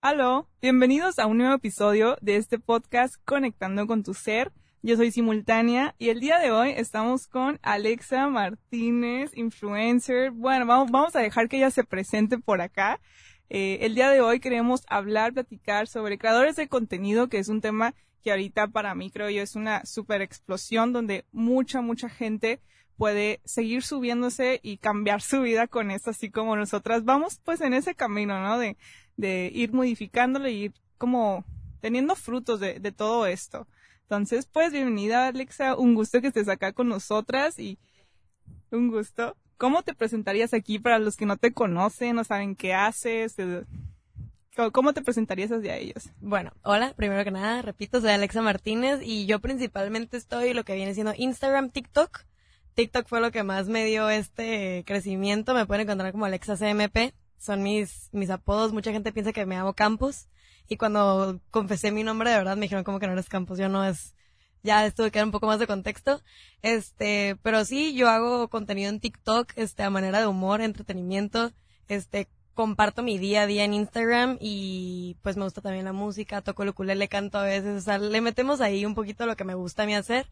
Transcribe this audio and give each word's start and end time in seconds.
Aló, 0.00 0.48
bienvenidos 0.62 1.18
a 1.18 1.26
un 1.26 1.38
nuevo 1.38 1.54
episodio 1.54 2.18
de 2.20 2.36
este 2.36 2.60
podcast 2.60 3.16
Conectando 3.24 3.88
con 3.88 4.04
tu 4.04 4.14
Ser. 4.14 4.52
Yo 4.80 4.96
soy 4.96 5.10
Simultánea 5.10 5.96
y 5.98 6.10
el 6.10 6.20
día 6.20 6.38
de 6.38 6.52
hoy 6.52 6.70
estamos 6.70 7.26
con 7.26 7.58
Alexa 7.62 8.28
Martínez, 8.28 9.32
influencer. 9.34 10.30
Bueno, 10.30 10.66
vamos, 10.66 11.16
a 11.16 11.20
dejar 11.20 11.48
que 11.48 11.56
ella 11.56 11.72
se 11.72 11.82
presente 11.82 12.38
por 12.38 12.60
acá. 12.60 13.00
Eh, 13.50 13.78
el 13.80 13.96
día 13.96 14.08
de 14.08 14.20
hoy 14.20 14.38
queremos 14.38 14.82
hablar, 14.88 15.32
platicar 15.32 15.88
sobre 15.88 16.16
creadores 16.16 16.54
de 16.54 16.68
contenido, 16.68 17.28
que 17.28 17.38
es 17.38 17.48
un 17.48 17.60
tema 17.60 17.96
que 18.22 18.30
ahorita 18.30 18.68
para 18.68 18.94
mí 18.94 19.10
creo 19.10 19.30
yo 19.30 19.42
es 19.42 19.56
una 19.56 19.84
super 19.84 20.22
explosión 20.22 20.92
donde 20.92 21.24
mucha, 21.32 21.80
mucha 21.80 22.08
gente 22.08 22.60
puede 22.96 23.40
seguir 23.44 23.82
subiéndose 23.82 24.60
y 24.62 24.76
cambiar 24.76 25.22
su 25.22 25.40
vida 25.40 25.66
con 25.66 25.90
esto, 25.90 26.10
así 26.10 26.30
como 26.30 26.54
nosotras 26.54 27.04
vamos 27.04 27.40
pues 27.44 27.60
en 27.60 27.74
ese 27.74 27.96
camino, 27.96 28.40
¿no? 28.40 28.60
De 29.18 29.50
ir 29.52 29.72
modificándolo 29.72 30.48
y 30.48 30.64
ir 30.64 30.72
como 30.96 31.44
teniendo 31.80 32.14
frutos 32.14 32.60
de, 32.60 32.92
todo 32.92 33.26
esto. 33.26 33.66
Entonces, 34.02 34.46
pues 34.46 34.72
bienvenida 34.72 35.26
Alexa, 35.26 35.76
un 35.76 35.94
gusto 35.94 36.22
que 36.22 36.28
estés 36.28 36.48
acá 36.48 36.72
con 36.72 36.88
nosotras 36.88 37.58
y 37.58 37.78
un 38.70 38.88
gusto. 38.88 39.36
¿Cómo 39.58 39.82
te 39.82 39.92
presentarías 39.92 40.54
aquí 40.54 40.78
para 40.78 40.98
los 40.98 41.16
que 41.16 41.26
no 41.26 41.36
te 41.36 41.52
conocen, 41.52 42.16
no 42.16 42.24
saben 42.24 42.54
qué 42.54 42.72
haces? 42.72 43.36
¿Cómo 44.72 44.92
te 44.92 45.02
presentarías 45.02 45.50
hacia 45.50 45.76
ellos? 45.76 46.10
Bueno, 46.20 46.52
hola, 46.62 46.94
primero 46.96 47.22
que 47.24 47.30
nada, 47.32 47.60
repito, 47.62 48.00
soy 48.00 48.10
Alexa 48.10 48.40
Martínez 48.40 49.00
y 49.02 49.26
yo 49.26 49.40
principalmente 49.40 50.16
estoy 50.16 50.54
lo 50.54 50.64
que 50.64 50.74
viene 50.74 50.94
siendo 50.94 51.12
Instagram, 51.16 51.70
TikTok. 51.70 52.24
TikTok 52.74 53.08
fue 53.08 53.20
lo 53.20 53.32
que 53.32 53.42
más 53.42 53.68
me 53.68 53.84
dio 53.84 54.08
este 54.08 54.84
crecimiento. 54.86 55.54
Me 55.54 55.66
pueden 55.66 55.82
encontrar 55.82 56.12
como 56.12 56.24
Alexa 56.24 56.56
CMP. 56.56 57.12
Son 57.38 57.62
mis, 57.62 58.08
mis 58.12 58.30
apodos. 58.30 58.72
Mucha 58.72 58.92
gente 58.92 59.12
piensa 59.12 59.32
que 59.32 59.46
me 59.46 59.56
hago 59.56 59.74
Campos. 59.74 60.28
Y 60.68 60.76
cuando 60.76 61.40
confesé 61.50 61.90
mi 61.92 62.02
nombre, 62.02 62.30
de 62.30 62.36
verdad 62.36 62.56
me 62.56 62.62
dijeron 62.62 62.84
como 62.84 62.98
que 62.98 63.06
no 63.06 63.12
eres 63.14 63.28
Campos. 63.28 63.58
Yo 63.58 63.68
no 63.68 63.84
es, 63.84 64.14
ya 64.62 64.84
estuve 64.84 65.10
que 65.10 65.18
dar 65.18 65.26
un 65.26 65.32
poco 65.32 65.46
más 65.46 65.58
de 65.58 65.66
contexto. 65.66 66.22
Este, 66.62 67.36
pero 67.42 67.64
sí, 67.64 67.94
yo 67.94 68.08
hago 68.08 68.48
contenido 68.48 68.90
en 68.90 69.00
TikTok, 69.00 69.52
este, 69.56 69.82
a 69.82 69.90
manera 69.90 70.20
de 70.20 70.26
humor, 70.26 70.60
entretenimiento. 70.60 71.52
Este, 71.88 72.28
comparto 72.58 73.04
mi 73.04 73.18
día 73.18 73.42
a 73.42 73.46
día 73.46 73.64
en 73.64 73.72
Instagram 73.72 74.36
y 74.40 75.16
pues 75.22 75.36
me 75.36 75.44
gusta 75.44 75.60
también 75.60 75.84
la 75.84 75.92
música, 75.92 76.42
toco 76.42 76.64
el 76.64 76.70
ukulele, 76.70 77.06
canto 77.06 77.38
a 77.38 77.44
veces, 77.44 77.78
o 77.78 77.80
sea, 77.80 77.98
le 77.98 78.20
metemos 78.20 78.60
ahí 78.60 78.84
un 78.84 78.96
poquito 78.96 79.26
lo 79.26 79.36
que 79.36 79.44
me 79.44 79.54
gusta 79.54 79.84
a 79.84 79.86
mí 79.86 79.94
hacer 79.94 80.26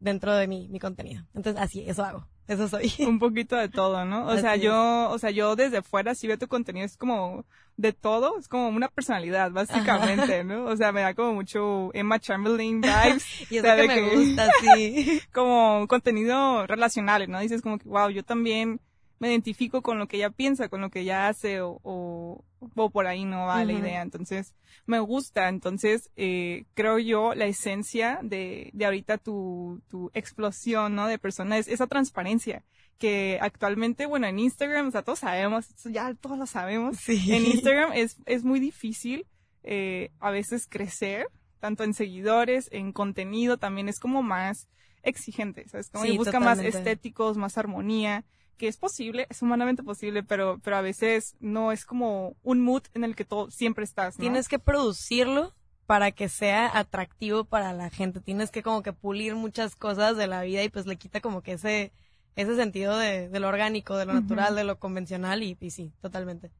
dentro 0.00 0.34
de 0.34 0.48
mi, 0.48 0.68
mi 0.68 0.80
contenido. 0.80 1.24
Entonces, 1.32 1.62
así, 1.62 1.84
eso 1.88 2.04
hago. 2.04 2.26
Eso 2.50 2.66
soy. 2.66 2.92
Un 3.06 3.20
poquito 3.20 3.54
de 3.56 3.68
todo, 3.68 4.04
¿no? 4.04 4.26
O 4.26 4.36
sea, 4.36 4.56
yo, 4.56 5.08
o 5.08 5.18
sea, 5.18 5.30
yo 5.30 5.54
desde 5.54 5.82
fuera 5.82 6.16
si 6.16 6.26
veo 6.26 6.36
tu 6.36 6.48
contenido 6.48 6.84
es 6.84 6.96
como 6.96 7.44
de 7.76 7.92
todo, 7.92 8.36
es 8.40 8.48
como 8.48 8.68
una 8.70 8.88
personalidad, 8.88 9.52
básicamente, 9.52 10.42
¿no? 10.42 10.64
O 10.64 10.76
sea, 10.76 10.90
me 10.90 11.00
da 11.00 11.14
como 11.14 11.32
mucho 11.32 11.90
Emma 11.94 12.18
Chamberlain 12.18 12.80
vibes. 12.82 13.52
y 13.52 13.58
eso 13.58 13.76
que 13.76 13.86
me 13.86 14.16
gusta, 14.16 14.50
sí. 14.60 15.22
como 15.32 15.86
contenido 15.86 16.66
relacional, 16.66 17.30
¿no? 17.30 17.38
Dices 17.38 17.62
como 17.62 17.78
que, 17.78 17.88
wow, 17.88 18.10
yo 18.10 18.24
también 18.24 18.80
me 19.20 19.28
identifico 19.28 19.80
con 19.80 20.00
lo 20.00 20.08
que 20.08 20.16
ella 20.16 20.30
piensa, 20.30 20.68
con 20.68 20.80
lo 20.80 20.90
que 20.90 21.00
ella 21.00 21.28
hace 21.28 21.60
o, 21.60 21.78
o, 21.84 22.44
o 22.74 22.90
por 22.90 23.06
ahí 23.06 23.24
no 23.24 23.46
va 23.46 23.64
la 23.64 23.72
idea. 23.72 24.02
Entonces, 24.02 24.54
me 24.86 25.00
gusta. 25.00 25.48
Entonces, 25.48 26.10
eh, 26.16 26.64
creo 26.74 26.98
yo, 26.98 27.34
la 27.34 27.46
esencia 27.46 28.20
de, 28.22 28.70
de 28.72 28.84
ahorita 28.84 29.18
tu, 29.18 29.80
tu 29.88 30.10
explosión, 30.14 30.94
¿no? 30.94 31.06
De 31.06 31.18
persona 31.18 31.58
es 31.58 31.68
esa 31.68 31.86
transparencia 31.86 32.64
que 33.00 33.38
actualmente, 33.40 34.04
bueno, 34.04 34.26
en 34.26 34.38
Instagram, 34.38 34.88
o 34.88 34.90
sea, 34.90 35.02
todos 35.02 35.20
sabemos, 35.20 35.68
ya 35.84 36.12
todos 36.14 36.38
lo 36.38 36.46
sabemos. 36.46 36.98
Sí. 36.98 37.32
En 37.32 37.46
Instagram 37.46 37.92
es, 37.94 38.18
es 38.26 38.44
muy 38.44 38.60
difícil 38.60 39.26
eh, 39.62 40.10
a 40.20 40.30
veces 40.30 40.66
crecer, 40.68 41.26
tanto 41.60 41.82
en 41.82 41.94
seguidores, 41.94 42.68
en 42.72 42.92
contenido, 42.92 43.56
también 43.56 43.88
es 43.88 43.98
como 43.98 44.22
más 44.22 44.68
exigente, 45.02 45.66
¿sabes? 45.68 45.88
Como 45.88 46.04
Sí, 46.04 46.12
y 46.12 46.18
busca 46.18 46.40
más 46.40 46.58
estéticos, 46.58 47.38
más 47.38 47.56
armonía, 47.56 48.24
que 48.60 48.68
es 48.68 48.76
posible, 48.76 49.26
es 49.30 49.40
humanamente 49.40 49.82
posible, 49.82 50.22
pero, 50.22 50.60
pero 50.62 50.76
a 50.76 50.82
veces 50.82 51.34
no 51.40 51.72
es 51.72 51.86
como 51.86 52.36
un 52.42 52.60
mood 52.60 52.82
en 52.92 53.04
el 53.04 53.16
que 53.16 53.24
todo 53.24 53.50
siempre 53.50 53.84
estás, 53.84 54.18
¿no? 54.18 54.20
Tienes 54.20 54.48
que 54.48 54.58
producirlo 54.58 55.54
para 55.86 56.12
que 56.12 56.28
sea 56.28 56.78
atractivo 56.78 57.44
para 57.44 57.72
la 57.72 57.88
gente. 57.88 58.20
Tienes 58.20 58.50
que 58.50 58.62
como 58.62 58.82
que 58.82 58.92
pulir 58.92 59.34
muchas 59.34 59.76
cosas 59.76 60.18
de 60.18 60.26
la 60.26 60.42
vida 60.42 60.62
y 60.62 60.68
pues 60.68 60.84
le 60.84 60.96
quita 60.96 61.22
como 61.22 61.42
que 61.42 61.52
ese, 61.52 61.90
ese 62.36 62.54
sentido 62.54 62.98
de, 62.98 63.30
de 63.30 63.40
lo 63.40 63.48
orgánico, 63.48 63.96
de 63.96 64.04
lo 64.04 64.12
natural, 64.12 64.54
de 64.54 64.64
lo 64.64 64.78
convencional 64.78 65.42
y, 65.42 65.56
y 65.58 65.70
sí, 65.70 65.94
totalmente. 66.02 66.50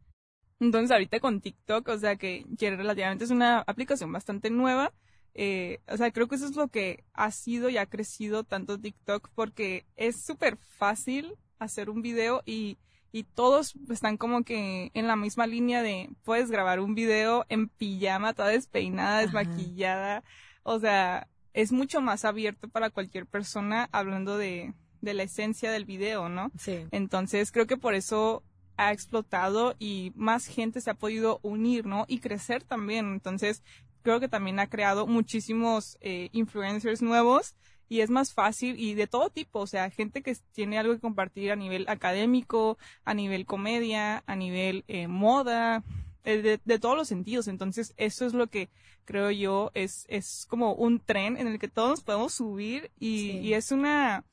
Entonces 0.58 0.90
ahorita 0.90 1.20
con 1.20 1.42
TikTok, 1.42 1.86
o 1.86 1.98
sea 1.98 2.16
que, 2.16 2.46
que 2.58 2.74
relativamente 2.74 3.24
es 3.24 3.30
una 3.30 3.58
aplicación 3.58 4.10
bastante 4.10 4.48
nueva, 4.48 4.94
eh, 5.34 5.80
o 5.86 5.98
sea, 5.98 6.10
creo 6.12 6.28
que 6.28 6.36
eso 6.36 6.46
es 6.46 6.56
lo 6.56 6.68
que 6.68 7.04
ha 7.12 7.30
sido 7.30 7.68
y 7.68 7.76
ha 7.76 7.84
crecido 7.84 8.42
tanto 8.44 8.80
TikTok 8.80 9.28
porque 9.34 9.84
es 9.96 10.24
súper 10.24 10.56
fácil 10.56 11.36
hacer 11.60 11.91
un 11.91 12.03
video 12.03 12.43
y, 12.44 12.78
y 13.12 13.22
todos 13.25 13.75
están 13.91 14.16
como 14.16 14.43
que 14.43 14.91
en 14.94 15.06
la 15.06 15.15
misma 15.15 15.47
línea 15.47 15.82
de 15.82 16.10
puedes 16.25 16.50
grabar 16.50 16.81
un 16.81 16.94
video 16.94 17.44
en 17.48 17.69
pijama, 17.69 18.32
toda 18.32 18.48
despeinada, 18.48 19.19
Ajá. 19.19 19.22
desmaquillada, 19.22 20.25
o 20.62 20.81
sea, 20.81 21.28
es 21.53 21.71
mucho 21.72 22.00
más 22.00 22.25
abierto 22.25 22.69
para 22.69 22.91
cualquier 22.91 23.26
persona 23.26 23.88
hablando 23.93 24.37
de, 24.37 24.75
de 25.00 25.15
la 25.15 25.25
esencia 25.25 25.71
del 25.71 25.84
video, 25.84 26.28
¿no? 26.28 26.50
Sí. 26.59 26.87
Entonces 26.91 27.53
creo 27.53 27.66
que 27.66 27.77
por 27.77 27.94
eso 27.94 28.42
ha 28.77 28.92
explotado 28.92 29.75
y 29.78 30.12
más 30.15 30.47
gente 30.47 30.81
se 30.81 30.91
ha 30.91 30.94
podido 30.94 31.38
unir, 31.42 31.87
¿no? 31.87 32.06
Y 32.09 32.21
crecer 32.21 32.62
también. 32.62 33.12
Entonces 33.12 33.62
creo 34.03 34.21
que 34.21 34.28
también 34.28 34.59
ha 34.59 34.69
creado 34.69 35.06
muchísimos 35.06 35.98
eh, 36.00 36.31
influencers 36.32 37.03
nuevos 37.03 37.54
y 37.90 38.00
es 38.00 38.08
más 38.08 38.32
fácil 38.32 38.78
y 38.78 38.94
de 38.94 39.06
todo 39.08 39.28
tipo, 39.28 39.58
o 39.58 39.66
sea, 39.66 39.90
gente 39.90 40.22
que 40.22 40.34
tiene 40.52 40.78
algo 40.78 40.94
que 40.94 41.00
compartir 41.00 41.50
a 41.50 41.56
nivel 41.56 41.86
académico, 41.88 42.78
a 43.04 43.12
nivel 43.14 43.44
comedia, 43.44 44.22
a 44.26 44.36
nivel 44.36 44.84
eh, 44.86 45.08
moda, 45.08 45.82
eh, 46.24 46.40
de, 46.40 46.60
de 46.64 46.78
todos 46.78 46.96
los 46.96 47.08
sentidos. 47.08 47.48
Entonces 47.48 47.92
eso 47.96 48.24
es 48.26 48.32
lo 48.32 48.46
que 48.46 48.68
creo 49.04 49.32
yo 49.32 49.72
es, 49.74 50.06
es 50.08 50.46
como 50.48 50.72
un 50.74 51.00
tren 51.00 51.36
en 51.36 51.48
el 51.48 51.58
que 51.58 51.66
todos 51.66 51.90
nos 51.90 52.02
podemos 52.04 52.32
subir 52.32 52.92
y, 53.00 53.18
Sí. 53.18 53.38
y 53.40 53.54
es 53.54 53.72
una, 53.72 54.24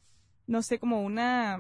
no 0.46 0.62
sé, 0.62 0.78
como 0.78 1.02
una 1.02 1.58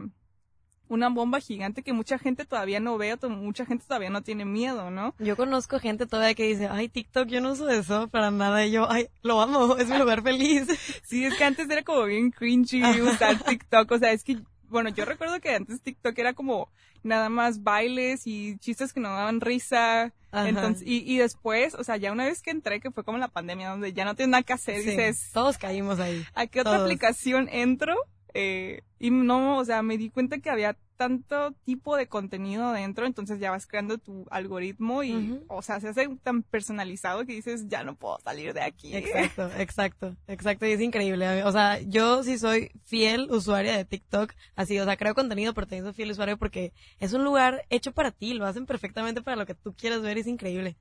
una 0.89 1.09
bomba 1.09 1.39
gigante 1.39 1.83
que 1.83 1.93
mucha 1.93 2.17
gente 2.17 2.45
todavía 2.45 2.79
no 2.79 2.97
ve, 2.97 3.13
o 3.13 3.29
mucha 3.29 3.65
gente 3.65 3.85
todavía 3.87 4.09
no 4.09 4.21
tiene 4.21 4.45
miedo, 4.45 4.89
¿no? 4.91 5.13
Yo 5.19 5.35
conozco 5.35 5.79
gente 5.79 6.05
todavía 6.05 6.35
que 6.35 6.47
dice, 6.47 6.67
ay, 6.67 6.89
TikTok, 6.89 7.27
yo 7.27 7.41
no 7.41 7.51
uso 7.51 7.69
eso 7.69 8.07
para 8.07 8.31
nada. 8.31 8.65
Y 8.65 8.71
yo, 8.71 8.89
ay, 8.89 9.07
lo 9.23 9.41
amo, 9.41 9.75
es 9.77 9.89
mi 9.89 9.97
lugar 9.97 10.21
feliz. 10.23 10.67
Sí, 11.03 11.23
es 11.25 11.35
que 11.35 11.43
antes 11.43 11.69
era 11.69 11.83
como 11.83 12.03
bien 12.03 12.31
cringy 12.31 12.81
usar 13.01 13.41
TikTok, 13.43 13.91
o 13.91 13.99
sea, 13.99 14.11
es 14.11 14.23
que, 14.23 14.39
bueno, 14.69 14.89
yo 14.89 15.05
recuerdo 15.05 15.39
que 15.39 15.55
antes 15.55 15.81
TikTok 15.81 16.17
era 16.19 16.33
como 16.33 16.69
nada 17.03 17.29
más 17.29 17.63
bailes 17.63 18.27
y 18.27 18.57
chistes 18.57 18.91
que 18.93 18.99
no 18.99 19.09
daban 19.09 19.39
risa, 19.39 20.13
Ajá. 20.31 20.49
entonces, 20.49 20.83
y, 20.85 21.03
y 21.11 21.17
después, 21.17 21.75
o 21.75 21.83
sea, 21.83 21.95
ya 21.97 22.11
una 22.11 22.25
vez 22.25 22.41
que 22.41 22.51
entré, 22.51 22.79
que 22.81 22.91
fue 22.91 23.03
como 23.03 23.17
la 23.17 23.29
pandemia, 23.29 23.69
donde 23.69 23.93
ya 23.93 24.03
no 24.05 24.15
tienes 24.15 24.31
nada 24.31 24.43
que 24.43 24.53
hacer, 24.53 24.81
Sí, 24.81 24.89
dices, 24.89 25.29
todos 25.33 25.57
caímos 25.57 25.99
ahí. 25.99 26.25
¿a 26.33 26.47
qué 26.47 26.61
otra 26.61 26.83
aplicación 26.83 27.47
entro? 27.49 27.95
Eh, 28.39 28.83
y 28.99 29.09
no, 29.09 29.57
o 29.57 29.65
sea, 29.65 29.81
me 29.81 29.97
di 29.97 30.11
cuenta 30.11 30.37
que 30.37 30.51
había 30.51 30.77
tanto 30.95 31.53
tipo 31.65 31.97
de 31.97 32.05
contenido 32.07 32.71
dentro, 32.71 33.07
entonces 33.07 33.39
ya 33.39 33.49
vas 33.49 33.65
creando 33.65 33.97
tu 33.97 34.27
algoritmo 34.29 35.01
y, 35.01 35.41
o 35.47 35.63
sea, 35.63 35.79
se 35.79 35.87
hace 35.87 36.07
tan 36.21 36.43
personalizado 36.43 37.25
que 37.25 37.33
dices, 37.33 37.67
ya 37.67 37.83
no 37.83 37.95
puedo 37.95 38.19
salir 38.19 38.53
de 38.53 38.61
aquí. 38.61 38.95
Exacto, 38.95 39.49
exacto, 39.57 40.15
exacto. 40.27 40.67
Y 40.67 40.73
es 40.73 40.81
increíble. 40.81 41.43
O 41.45 41.51
sea, 41.51 41.81
yo 41.81 42.23
sí 42.23 42.37
soy 42.37 42.69
fiel 42.85 43.27
usuaria 43.31 43.75
de 43.75 43.85
TikTok. 43.85 44.31
Así, 44.55 44.77
o 44.77 44.85
sea, 44.85 44.97
creo 44.97 45.15
contenido, 45.15 45.55
pero 45.55 45.65
también 45.65 45.85
soy 45.85 45.93
fiel 45.93 46.11
usuario 46.11 46.37
porque 46.37 46.73
es 46.99 47.13
un 47.13 47.23
lugar 47.23 47.65
hecho 47.71 47.91
para 47.91 48.11
ti. 48.11 48.35
Lo 48.35 48.45
hacen 48.45 48.67
perfectamente 48.67 49.23
para 49.23 49.35
lo 49.35 49.47
que 49.47 49.55
tú 49.55 49.73
quieras 49.73 50.03
ver. 50.03 50.19
Es 50.19 50.27
increíble. 50.27 50.77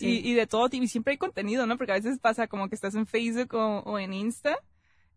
Y, 0.00 0.28
y 0.28 0.34
de 0.34 0.48
todo 0.48 0.68
tipo, 0.68 0.82
y 0.82 0.88
siempre 0.88 1.12
hay 1.12 1.18
contenido, 1.18 1.64
¿no? 1.64 1.76
Porque 1.78 1.92
a 1.92 1.96
veces 1.96 2.18
pasa 2.18 2.48
como 2.48 2.68
que 2.68 2.74
estás 2.74 2.96
en 2.96 3.06
Facebook 3.06 3.54
o, 3.54 3.82
o 3.84 4.00
en 4.00 4.12
Insta 4.12 4.58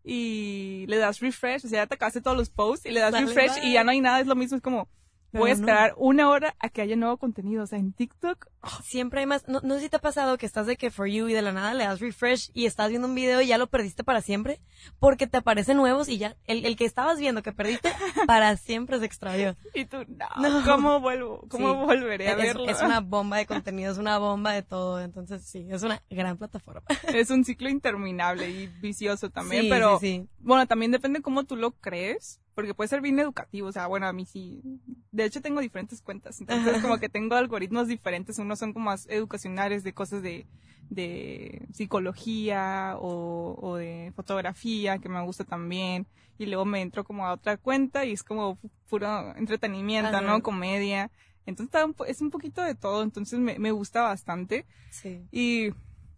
y 0.04 0.84
le 0.88 0.96
das 0.96 1.20
refresh, 1.20 1.64
o 1.64 1.68
sea, 1.68 1.82
ya 1.82 1.86
te 1.86 1.94
acabaste 1.94 2.20
todos 2.20 2.36
los 2.36 2.50
posts 2.50 2.86
y 2.86 2.90
le 2.90 3.00
das 3.00 3.12
Dale, 3.12 3.26
refresh 3.26 3.60
bye. 3.60 3.68
y 3.68 3.72
ya 3.74 3.84
no 3.84 3.90
hay 3.90 4.00
nada, 4.00 4.20
es 4.20 4.26
lo 4.26 4.34
mismo, 4.34 4.56
es 4.56 4.62
como, 4.62 4.88
voy 5.32 5.50
a 5.50 5.54
Pero 5.54 5.66
no. 5.66 5.72
esperar 5.72 5.94
una 5.96 6.28
hora 6.28 6.54
a 6.58 6.68
que 6.68 6.82
haya 6.82 6.96
nuevo 6.96 7.16
contenido, 7.16 7.62
o 7.64 7.66
sea, 7.66 7.78
en 7.78 7.92
TikTok, 7.92 8.46
Siempre 8.84 9.18
hay 9.18 9.26
más. 9.26 9.48
No, 9.48 9.60
no 9.64 9.74
sé 9.74 9.80
si 9.80 9.88
te 9.88 9.96
ha 9.96 10.00
pasado 10.00 10.38
que 10.38 10.46
estás 10.46 10.68
de 10.68 10.76
que 10.76 10.92
for 10.92 11.08
you 11.08 11.26
y 11.26 11.32
de 11.32 11.42
la 11.42 11.50
nada 11.52 11.74
le 11.74 11.82
das 11.82 11.98
refresh 11.98 12.52
y 12.54 12.66
estás 12.66 12.90
viendo 12.90 13.08
un 13.08 13.14
video 13.16 13.40
y 13.42 13.48
ya 13.48 13.58
lo 13.58 13.66
perdiste 13.66 14.04
para 14.04 14.20
siempre 14.20 14.60
porque 15.00 15.26
te 15.26 15.38
aparecen 15.38 15.78
nuevos 15.78 16.08
y 16.08 16.18
ya 16.18 16.36
el, 16.44 16.64
el 16.64 16.76
que 16.76 16.84
estabas 16.84 17.18
viendo 17.18 17.42
que 17.42 17.50
perdiste 17.52 17.90
para 18.28 18.56
siempre 18.56 19.00
se 19.00 19.04
extravió. 19.06 19.56
y 19.74 19.86
tú, 19.86 19.96
no, 20.38 20.60
No. 20.60 20.64
¿cómo 20.64 21.00
vuelvo? 21.00 21.44
¿Cómo 21.48 21.72
Sí. 21.72 21.86
volveré 21.86 22.28
a 22.28 22.32
Es, 22.32 22.36
verlo? 22.36 22.68
es 22.68 22.80
una 22.82 23.00
bomba 23.00 23.38
de 23.38 23.46
contenido, 23.46 23.90
es 23.90 23.98
una 23.98 24.18
bomba 24.18 24.52
de 24.52 24.62
todo. 24.62 25.00
Entonces, 25.00 25.42
sí, 25.44 25.66
es 25.68 25.82
una 25.82 26.00
gran 26.08 26.36
plataforma. 26.38 26.82
es 27.12 27.30
un 27.30 27.44
ciclo 27.44 27.68
interminable 27.68 28.48
y 28.48 28.68
vicioso 28.68 29.28
también, 29.30 29.62
Sí, 29.62 29.68
pero 29.70 29.98
sí, 29.98 30.06
sí. 30.22 30.28
bueno, 30.38 30.68
también 30.68 30.92
depende 30.92 31.20
cómo 31.20 31.42
tú 31.42 31.56
lo 31.56 31.72
crees, 31.72 32.40
porque 32.54 32.74
puede 32.74 32.88
ser 32.88 33.00
bien 33.00 33.18
educativo, 33.18 33.68
o 33.68 33.72
sea, 33.72 33.86
bueno, 33.86 34.06
a 34.06 34.12
mí 34.12 34.26
sí, 34.26 34.62
de 35.10 35.24
hecho 35.24 35.40
tengo 35.40 35.60
diferentes 35.60 36.02
cuentas, 36.02 36.40
entonces 36.40 36.82
como 36.82 36.98
que 36.98 37.08
tengo 37.08 37.34
algoritmos 37.34 37.88
diferentes, 37.88 38.38
unos 38.38 38.58
son 38.58 38.72
como 38.72 38.86
más 38.86 39.06
educacionales 39.08 39.84
de 39.84 39.92
cosas 39.92 40.22
de, 40.22 40.46
de 40.90 41.66
psicología 41.72 42.96
o, 42.98 43.56
o 43.60 43.76
de 43.76 44.12
fotografía, 44.14 44.98
que 44.98 45.08
me 45.08 45.22
gusta 45.22 45.44
también, 45.44 46.06
y 46.38 46.46
luego 46.46 46.64
me 46.64 46.80
entro 46.80 47.04
como 47.04 47.26
a 47.26 47.32
otra 47.32 47.56
cuenta 47.56 48.04
y 48.04 48.12
es 48.12 48.22
como 48.22 48.58
puro 48.88 49.34
entretenimiento, 49.36 50.20
¿no? 50.20 50.42
Comedia, 50.42 51.10
entonces 51.46 51.80
es 52.06 52.20
un 52.20 52.30
poquito 52.30 52.62
de 52.62 52.74
todo, 52.74 53.02
entonces 53.02 53.38
me, 53.38 53.58
me 53.58 53.72
gusta 53.72 54.02
bastante. 54.02 54.66
Sí. 54.90 55.26
Y 55.32 55.70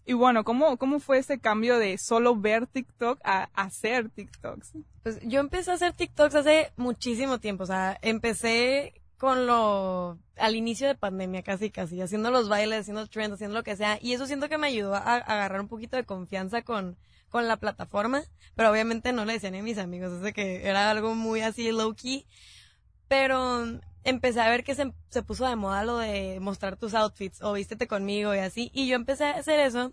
y 0.06 0.12
bueno, 0.12 0.44
¿cómo, 0.44 0.76
¿cómo 0.76 1.00
fue 1.00 1.18
ese 1.18 1.38
cambio 1.38 1.78
de 1.78 1.96
solo 1.96 2.36
ver 2.36 2.66
TikTok 2.66 3.20
a 3.24 3.48
hacer 3.54 4.10
TikToks? 4.10 4.72
Pues 5.02 5.18
yo 5.22 5.40
empecé 5.40 5.70
a 5.70 5.74
hacer 5.74 5.94
TikToks 5.94 6.34
hace 6.34 6.72
muchísimo 6.76 7.38
tiempo, 7.38 7.64
o 7.64 7.66
sea, 7.66 7.98
empecé 8.02 9.00
con 9.16 9.46
lo 9.46 10.18
al 10.36 10.56
inicio 10.56 10.86
de 10.86 10.94
pandemia 10.94 11.42
casi 11.42 11.70
casi, 11.70 12.00
haciendo 12.02 12.30
los 12.30 12.48
bailes, 12.48 12.80
haciendo 12.80 13.06
trends, 13.06 13.34
haciendo 13.34 13.56
lo 13.56 13.62
que 13.62 13.76
sea, 13.76 13.98
y 14.02 14.12
eso 14.12 14.26
siento 14.26 14.48
que 14.48 14.58
me 14.58 14.66
ayudó 14.66 14.94
a, 14.94 15.14
agarrar 15.14 15.60
un 15.60 15.68
poquito 15.68 15.96
de 15.96 16.04
confianza 16.04 16.62
con, 16.62 16.98
con 17.30 17.48
la 17.48 17.56
plataforma, 17.56 18.22
pero 18.56 18.70
obviamente 18.70 19.12
no 19.12 19.24
le 19.24 19.34
decía 19.34 19.50
ni 19.50 19.58
a 19.58 19.62
mis 19.62 19.78
amigos, 19.78 20.12
es 20.12 20.20
de 20.20 20.34
que 20.34 20.68
era 20.68 20.90
algo 20.90 21.14
muy 21.14 21.40
así 21.40 21.70
low 21.72 21.94
key, 21.94 22.26
pero 23.08 23.80
empecé 24.04 24.40
a 24.40 24.48
ver 24.48 24.64
que 24.64 24.74
se, 24.74 24.92
se, 25.08 25.22
puso 25.22 25.46
de 25.46 25.56
moda 25.56 25.84
lo 25.84 25.98
de 25.98 26.38
mostrar 26.40 26.76
tus 26.76 26.94
outfits 26.94 27.42
o 27.42 27.54
vístete 27.54 27.86
conmigo 27.86 28.34
y 28.34 28.38
así. 28.38 28.70
Y 28.72 28.86
yo 28.86 28.96
empecé 28.96 29.24
a 29.24 29.38
hacer 29.38 29.60
eso. 29.60 29.92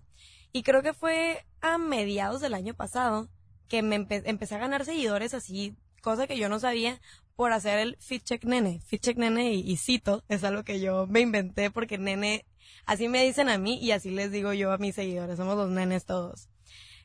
Y 0.53 0.63
creo 0.63 0.83
que 0.83 0.93
fue 0.93 1.45
a 1.61 1.77
mediados 1.77 2.41
del 2.41 2.53
año 2.53 2.73
pasado 2.73 3.29
que 3.67 3.81
me 3.81 3.95
empecé 3.95 4.55
a 4.55 4.59
ganar 4.59 4.83
seguidores 4.83 5.33
así, 5.33 5.77
cosa 6.01 6.27
que 6.27 6.37
yo 6.37 6.49
no 6.49 6.59
sabía, 6.59 6.99
por 7.37 7.53
hacer 7.53 7.79
el 7.79 7.97
Fit 8.01 8.23
Check 8.23 8.43
Nene. 8.43 8.81
Fit 8.85 9.01
Check 9.01 9.17
Nene 9.17 9.53
y, 9.53 9.61
y 9.61 9.77
cito, 9.77 10.23
es 10.27 10.43
algo 10.43 10.63
que 10.63 10.81
yo 10.81 11.07
me 11.07 11.21
inventé 11.21 11.71
porque 11.71 11.97
nene, 11.97 12.45
así 12.85 13.07
me 13.07 13.23
dicen 13.23 13.47
a 13.47 13.57
mí 13.57 13.79
y 13.81 13.91
así 13.91 14.11
les 14.11 14.29
digo 14.31 14.53
yo 14.53 14.73
a 14.73 14.77
mis 14.77 14.95
seguidores, 14.95 15.37
somos 15.37 15.55
los 15.55 15.69
nenes 15.69 16.05
todos. 16.05 16.50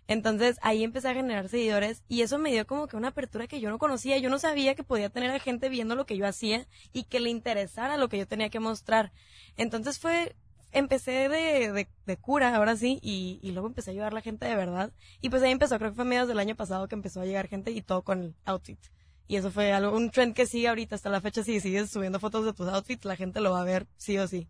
Entonces 0.09 0.59
ahí 0.63 0.85
empecé 0.85 1.09
a 1.09 1.15
generar 1.15 1.49
seguidores 1.49 2.03
y 2.09 2.23
eso 2.23 2.39
me 2.39 2.53
dio 2.53 2.67
como 2.67 2.87
que 2.87 2.97
una 2.97 3.09
apertura 3.09 3.47
que 3.47 3.61
yo 3.61 3.71
no 3.71 3.79
conocía. 3.79 4.19
Yo 4.19 4.31
no 4.31 4.39
sabía 4.39 4.75
que 4.75 4.85
podía 4.85 5.11
tener 5.11 5.31
a 5.31 5.39
gente 5.39 5.69
viendo 5.69 5.97
lo 5.97 6.07
que 6.07 6.17
yo 6.17 6.27
hacía 6.27 6.67
y 6.93 7.05
que 7.05 7.21
le 7.21 7.31
interesara 7.31 7.97
lo 7.97 8.09
que 8.09 8.19
yo 8.19 8.27
tenía 8.27 8.49
que 8.49 8.61
mostrar. 8.61 9.13
Entonces 9.57 9.99
fue, 9.99 10.37
empecé 10.73 11.29
de, 11.29 11.89
de, 12.07 12.17
cura, 12.19 12.55
ahora 12.55 12.77
sí, 12.77 12.99
y, 13.03 13.41
y, 13.43 13.53
luego 13.53 13.69
empecé 13.69 13.91
a 13.91 13.93
ayudar 13.93 14.13
a 14.13 14.15
la 14.17 14.21
gente 14.23 14.47
de 14.47 14.55
verdad. 14.57 14.93
Y 15.21 15.31
pues 15.31 15.43
ahí 15.43 15.51
empezó, 15.51 15.79
creo 15.79 15.91
que 15.91 15.97
fue 15.97 16.05
a 16.05 16.09
mediados 16.09 16.29
del 16.29 16.39
año 16.39 16.55
pasado 16.55 16.89
que 16.89 16.95
empezó 16.95 17.21
a 17.21 17.27
llegar 17.27 17.49
gente 17.49 17.71
y 17.73 17.83
todo 17.83 18.03
con 18.03 18.23
el 18.23 18.35
outfit. 18.45 18.79
Y 19.29 19.37
eso 19.37 19.51
fue 19.51 19.73
algo, 19.73 19.97
un 19.97 20.11
trend 20.11 20.35
que 20.35 20.47
sigue 20.47 20.69
ahorita 20.69 20.95
hasta 20.95 21.11
la 21.11 21.21
fecha. 21.21 21.43
Si 21.43 21.61
sigues 21.61 21.91
subiendo 21.91 22.21
fotos 22.21 22.45
de 22.45 22.53
tus 22.53 22.69
outfits, 22.69 23.05
la 23.05 23.17
gente 23.17 23.41
lo 23.41 23.53
va 23.53 23.63
a 23.63 23.65
ver 23.65 23.87
sí 23.97 24.19
o 24.19 24.29
sí. 24.29 24.49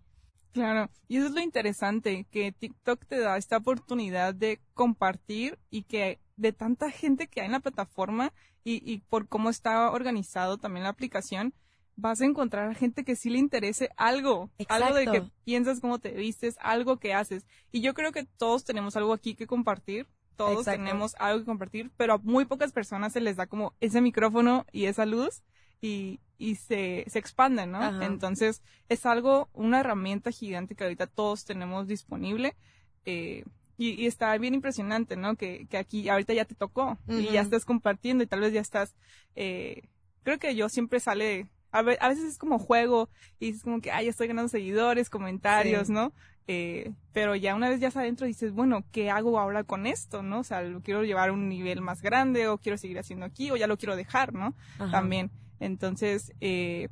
Claro, 0.57 0.89
y 1.07 1.19
eso 1.19 1.27
es 1.27 1.33
lo 1.35 1.43
interesante, 1.43 2.27
que 2.31 2.51
TikTok 2.51 3.05
te 3.05 3.19
da 3.19 3.37
esta 3.37 3.59
oportunidad 3.59 4.35
de 4.35 4.59
compartir 4.73 5.59
y 5.69 5.83
que 5.83 6.19
de 6.39 6.55
tanta 6.55 6.91
gente 6.91 7.27
que 7.27 7.43
hay 7.43 7.47
en 7.47 7.53
la 7.53 7.61
plataforma 7.61 8.33
y, 8.65 8.81
y 8.91 9.01
por 9.01 9.29
cómo 9.29 9.51
está 9.51 9.91
organizado 9.91 10.57
también 10.57 10.85
la 10.85 10.89
aplicación, 10.89 11.53
vas 11.95 12.23
a 12.23 12.25
encontrar 12.25 12.71
a 12.71 12.75
gente 12.75 13.05
que 13.05 13.17
sí 13.17 13.29
le 13.29 13.39
interese 13.39 13.91
algo, 13.99 14.49
algo 14.69 14.95
de 14.95 15.05
que 15.05 15.31
piensas 15.45 15.81
cómo 15.81 15.99
te 15.99 16.13
vistes, 16.13 16.57
algo 16.63 16.97
que 16.97 17.13
haces. 17.13 17.45
Y 17.71 17.83
yo 17.83 17.93
creo 17.93 18.11
que 18.11 18.25
todos 18.25 18.65
tenemos 18.65 18.97
algo 18.97 19.13
aquí 19.13 19.35
que 19.35 19.47
compartir, 19.47 20.07
todos 20.37 20.65
tenemos 20.65 21.15
algo 21.19 21.41
que 21.41 21.45
compartir, 21.45 21.91
pero 21.99 22.15
a 22.15 22.19
muy 22.19 22.47
pocas 22.47 22.73
personas 22.73 23.13
se 23.13 23.21
les 23.21 23.37
da 23.37 23.47
como 23.47 23.75
ese 23.81 24.01
micrófono 24.01 24.65
y 24.73 24.87
esa 24.87 25.05
luz 25.05 25.43
y, 25.81 26.21
y 26.39 26.57
se, 26.57 27.05
se 27.09 27.19
expanden, 27.19 27.73
¿no? 27.73 28.03
Entonces, 28.03 28.63
es 28.89 29.07
algo, 29.07 29.49
una 29.53 29.81
herramienta 29.81 30.31
gigante 30.31 30.75
que 30.75 30.85
ahorita 30.85 31.07
todos 31.07 31.45
tenemos 31.45 31.87
disponible. 31.87 32.57
Eh, 33.05 33.45
y, 33.79 34.07
está 34.07 34.37
bien 34.39 34.55
impresionante, 34.55 35.17
¿no? 35.17 35.37
Que, 35.37 35.67
que 35.69 35.77
aquí 35.77 36.09
ahorita 36.09 36.33
ya 36.33 36.45
te 36.45 36.55
tocó 36.55 36.99
y 37.09 37.31
ya 37.31 37.43
estás 37.43 37.65
compartiendo 37.65 38.25
y 38.25 38.27
tal 38.27 38.41
vez 38.41 38.53
ya 38.53 38.61
estás, 38.61 38.95
eh, 39.35 39.83
creo 40.23 40.39
que 40.39 40.55
yo 40.55 40.69
siempre 40.69 40.99
sale, 40.99 41.51
a, 41.73 41.83
veces 41.83 42.25
es 42.25 42.39
como 42.39 42.59
juego 42.59 43.11
y 43.39 43.51
es 43.51 43.63
como 43.63 43.83
que, 43.83 43.91
ay, 43.91 44.09
estoy 44.09 44.29
ganando 44.29 44.49
seguidores, 44.49 45.11
comentarios, 45.11 45.91
¿no? 45.91 46.13
Eh, 46.49 46.93
pero 47.13 47.35
ya 47.35 47.55
una 47.55 47.69
vez 47.69 47.81
ya 47.81 47.89
estás 47.89 48.03
adentro 48.03 48.27
dices, 48.27 48.53
bueno, 48.53 48.85
¿qué 48.93 49.11
hago 49.11 49.39
ahora 49.39 49.65
con 49.65 49.87
esto, 49.87 50.23
no? 50.23 50.41
O 50.41 50.45
sea, 50.45 50.63
lo 50.63 50.81
quiero 50.81 51.05
llevar 51.05 51.29
a 51.29 51.33
un 51.33 51.49
nivel 51.49 51.83
más 51.83 52.01
grande 52.01 52.49
o 52.49 52.57
quiero 52.57 52.79
seguir 52.79 52.99
haciendo 52.99 53.27
aquí 53.27 53.51
o 53.51 53.57
ya 53.57 53.67
lo 53.67 53.77
quiero 53.77 53.97
dejar, 53.97 54.33
¿no? 54.33 54.55
También. 54.91 55.31
Entonces, 55.61 56.33
eh, 56.41 56.89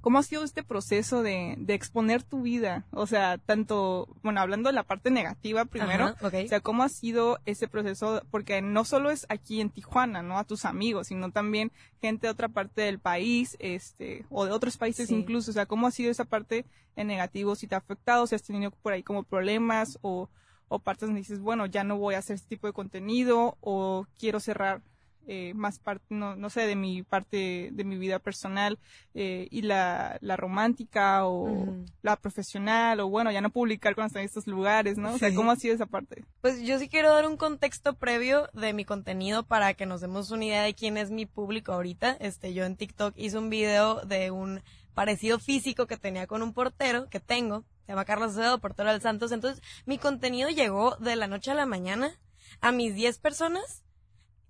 ¿cómo 0.00 0.18
ha 0.18 0.22
sido 0.22 0.44
este 0.44 0.62
proceso 0.62 1.22
de, 1.22 1.54
de, 1.58 1.74
exponer 1.74 2.22
tu 2.22 2.42
vida? 2.42 2.86
O 2.92 3.06
sea, 3.06 3.38
tanto, 3.38 4.08
bueno, 4.22 4.40
hablando 4.40 4.68
de 4.68 4.74
la 4.74 4.82
parte 4.82 5.10
negativa 5.10 5.64
primero, 5.64 6.14
o 6.20 6.30
sea, 6.30 6.60
¿cómo 6.60 6.82
ha 6.82 6.88
sido 6.88 7.38
ese 7.46 7.68
proceso? 7.68 8.22
Porque 8.30 8.62
no 8.62 8.84
solo 8.84 9.10
es 9.10 9.26
aquí 9.28 9.60
en 9.60 9.70
Tijuana, 9.70 10.22
¿no? 10.22 10.38
A 10.38 10.44
tus 10.44 10.64
amigos, 10.64 11.08
sino 11.08 11.30
también 11.30 11.72
gente 12.00 12.26
de 12.26 12.32
otra 12.32 12.48
parte 12.48 12.82
del 12.82 12.98
país, 12.98 13.56
este, 13.60 14.24
o 14.30 14.44
de 14.44 14.52
otros 14.52 14.76
países 14.76 15.10
incluso. 15.10 15.50
O 15.50 15.54
sea, 15.54 15.66
¿cómo 15.66 15.86
ha 15.86 15.90
sido 15.90 16.10
esa 16.10 16.24
parte 16.24 16.64
en 16.96 17.08
negativo? 17.08 17.54
Si 17.54 17.66
te 17.66 17.74
ha 17.74 17.78
afectado, 17.78 18.26
si 18.26 18.34
has 18.34 18.42
tenido 18.42 18.70
por 18.70 18.92
ahí 18.92 19.02
como 19.02 19.24
problemas 19.24 19.98
o, 20.02 20.28
o 20.68 20.78
partes 20.78 21.08
donde 21.08 21.20
dices, 21.20 21.40
bueno, 21.40 21.66
ya 21.66 21.84
no 21.84 21.98
voy 21.98 22.14
a 22.14 22.18
hacer 22.18 22.36
este 22.36 22.48
tipo 22.48 22.66
de 22.66 22.72
contenido 22.72 23.56
o 23.60 24.06
quiero 24.18 24.40
cerrar 24.40 24.82
eh, 25.30 25.52
más 25.54 25.78
parte, 25.78 26.06
no, 26.08 26.36
no 26.36 26.48
sé, 26.48 26.62
de 26.62 26.74
mi 26.74 27.02
parte 27.02 27.68
de 27.70 27.84
mi 27.84 27.98
vida 27.98 28.18
personal 28.18 28.78
eh, 29.12 29.46
y 29.50 29.60
la, 29.60 30.16
la 30.22 30.36
romántica 30.36 31.26
o 31.26 31.76
la 32.00 32.16
profesional 32.16 32.98
o 33.00 33.10
bueno, 33.10 33.30
ya 33.30 33.42
no 33.42 33.50
publicar 33.50 33.94
cuando 33.94 34.06
estoy 34.06 34.22
en 34.22 34.26
estos 34.26 34.46
lugares, 34.46 34.96
¿no? 34.96 35.12
O 35.12 35.18
sea, 35.18 35.34
¿cómo 35.34 35.50
ha 35.50 35.56
sido 35.56 35.74
esa 35.74 35.84
parte? 35.84 36.24
Pues 36.40 36.62
yo 36.62 36.78
sí 36.78 36.88
quiero 36.88 37.12
dar 37.12 37.26
un 37.26 37.36
contexto 37.36 37.92
previo 37.92 38.48
de 38.54 38.72
mi 38.72 38.86
contenido 38.86 39.42
para 39.42 39.74
que 39.74 39.84
nos 39.84 40.00
demos 40.00 40.30
una 40.30 40.46
idea 40.46 40.62
de 40.62 40.72
quién 40.72 40.96
es 40.96 41.10
mi 41.10 41.26
público 41.26 41.72
ahorita. 41.72 42.16
Este, 42.20 42.54
yo 42.54 42.64
en 42.64 42.76
TikTok 42.76 43.12
hice 43.18 43.36
un 43.36 43.50
video 43.50 43.96
de 44.06 44.30
un 44.30 44.62
parecido 44.94 45.38
físico 45.38 45.86
que 45.86 45.98
tenía 45.98 46.26
con 46.26 46.40
un 46.40 46.54
portero 46.54 47.10
que 47.10 47.20
tengo, 47.20 47.64
se 47.84 47.92
llama 47.92 48.06
Carlos 48.06 48.32
Acevedo, 48.32 48.60
portero 48.60 48.90
del 48.90 49.02
Santos. 49.02 49.30
Entonces, 49.30 49.62
mi 49.84 49.98
contenido 49.98 50.48
llegó 50.48 50.96
de 50.96 51.16
la 51.16 51.26
noche 51.26 51.50
a 51.50 51.54
la 51.54 51.66
mañana 51.66 52.18
a 52.62 52.72
mis 52.72 52.94
10 52.94 53.18
personas 53.18 53.84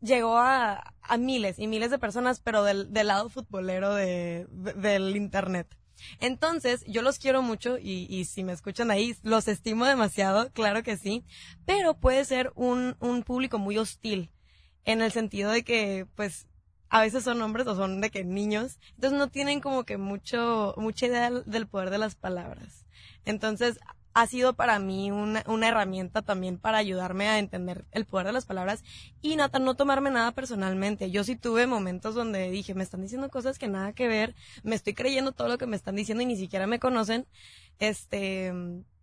llegó 0.00 0.38
a, 0.38 0.94
a 1.02 1.16
miles 1.16 1.58
y 1.58 1.66
miles 1.66 1.90
de 1.90 1.98
personas, 1.98 2.40
pero 2.40 2.64
del, 2.64 2.92
del 2.92 3.08
lado 3.08 3.28
futbolero 3.28 3.94
de, 3.94 4.46
del 4.50 5.16
Internet. 5.16 5.76
Entonces, 6.20 6.84
yo 6.86 7.02
los 7.02 7.18
quiero 7.18 7.42
mucho 7.42 7.76
y, 7.78 8.06
y, 8.08 8.24
si 8.24 8.44
me 8.44 8.52
escuchan 8.52 8.90
ahí, 8.90 9.16
los 9.22 9.48
estimo 9.48 9.84
demasiado, 9.84 10.50
claro 10.52 10.82
que 10.82 10.96
sí, 10.96 11.24
pero 11.66 11.94
puede 11.94 12.24
ser 12.24 12.52
un, 12.54 12.96
un 13.00 13.24
público 13.24 13.58
muy 13.58 13.78
hostil, 13.78 14.30
en 14.84 15.02
el 15.02 15.10
sentido 15.10 15.50
de 15.50 15.64
que, 15.64 16.06
pues, 16.14 16.46
a 16.88 17.02
veces 17.02 17.24
son 17.24 17.42
hombres 17.42 17.66
o 17.66 17.76
son 17.76 18.00
de 18.00 18.10
que 18.10 18.24
niños, 18.24 18.78
entonces 18.94 19.18
no 19.18 19.28
tienen 19.28 19.60
como 19.60 19.84
que 19.84 19.98
mucho, 19.98 20.74
mucha 20.78 21.06
idea 21.06 21.30
del 21.30 21.66
poder 21.66 21.90
de 21.90 21.98
las 21.98 22.14
palabras. 22.14 22.86
Entonces, 23.24 23.78
ha 24.20 24.26
sido 24.26 24.54
para 24.54 24.80
mí 24.80 25.12
una, 25.12 25.44
una, 25.46 25.68
herramienta 25.68 26.22
también 26.22 26.58
para 26.58 26.78
ayudarme 26.78 27.28
a 27.28 27.38
entender 27.38 27.84
el 27.92 28.04
poder 28.04 28.26
de 28.26 28.32
las 28.32 28.46
palabras 28.46 28.82
y 29.22 29.36
no, 29.36 29.48
tomarme 29.76 30.10
nada 30.10 30.32
personalmente. 30.32 31.12
Yo 31.12 31.22
sí 31.22 31.36
tuve 31.36 31.68
momentos 31.68 32.16
donde 32.16 32.50
dije, 32.50 32.74
me 32.74 32.82
están 32.82 33.02
diciendo 33.02 33.28
cosas 33.28 33.60
que 33.60 33.68
nada 33.68 33.92
que 33.92 34.08
ver, 34.08 34.34
me 34.64 34.74
estoy 34.74 34.94
creyendo 34.94 35.30
todo 35.30 35.46
lo 35.46 35.56
que 35.56 35.66
me 35.66 35.76
están 35.76 35.94
diciendo 35.94 36.22
y 36.22 36.26
ni 36.26 36.36
siquiera 36.36 36.66
me 36.66 36.80
conocen. 36.80 37.26
Este, 37.78 38.52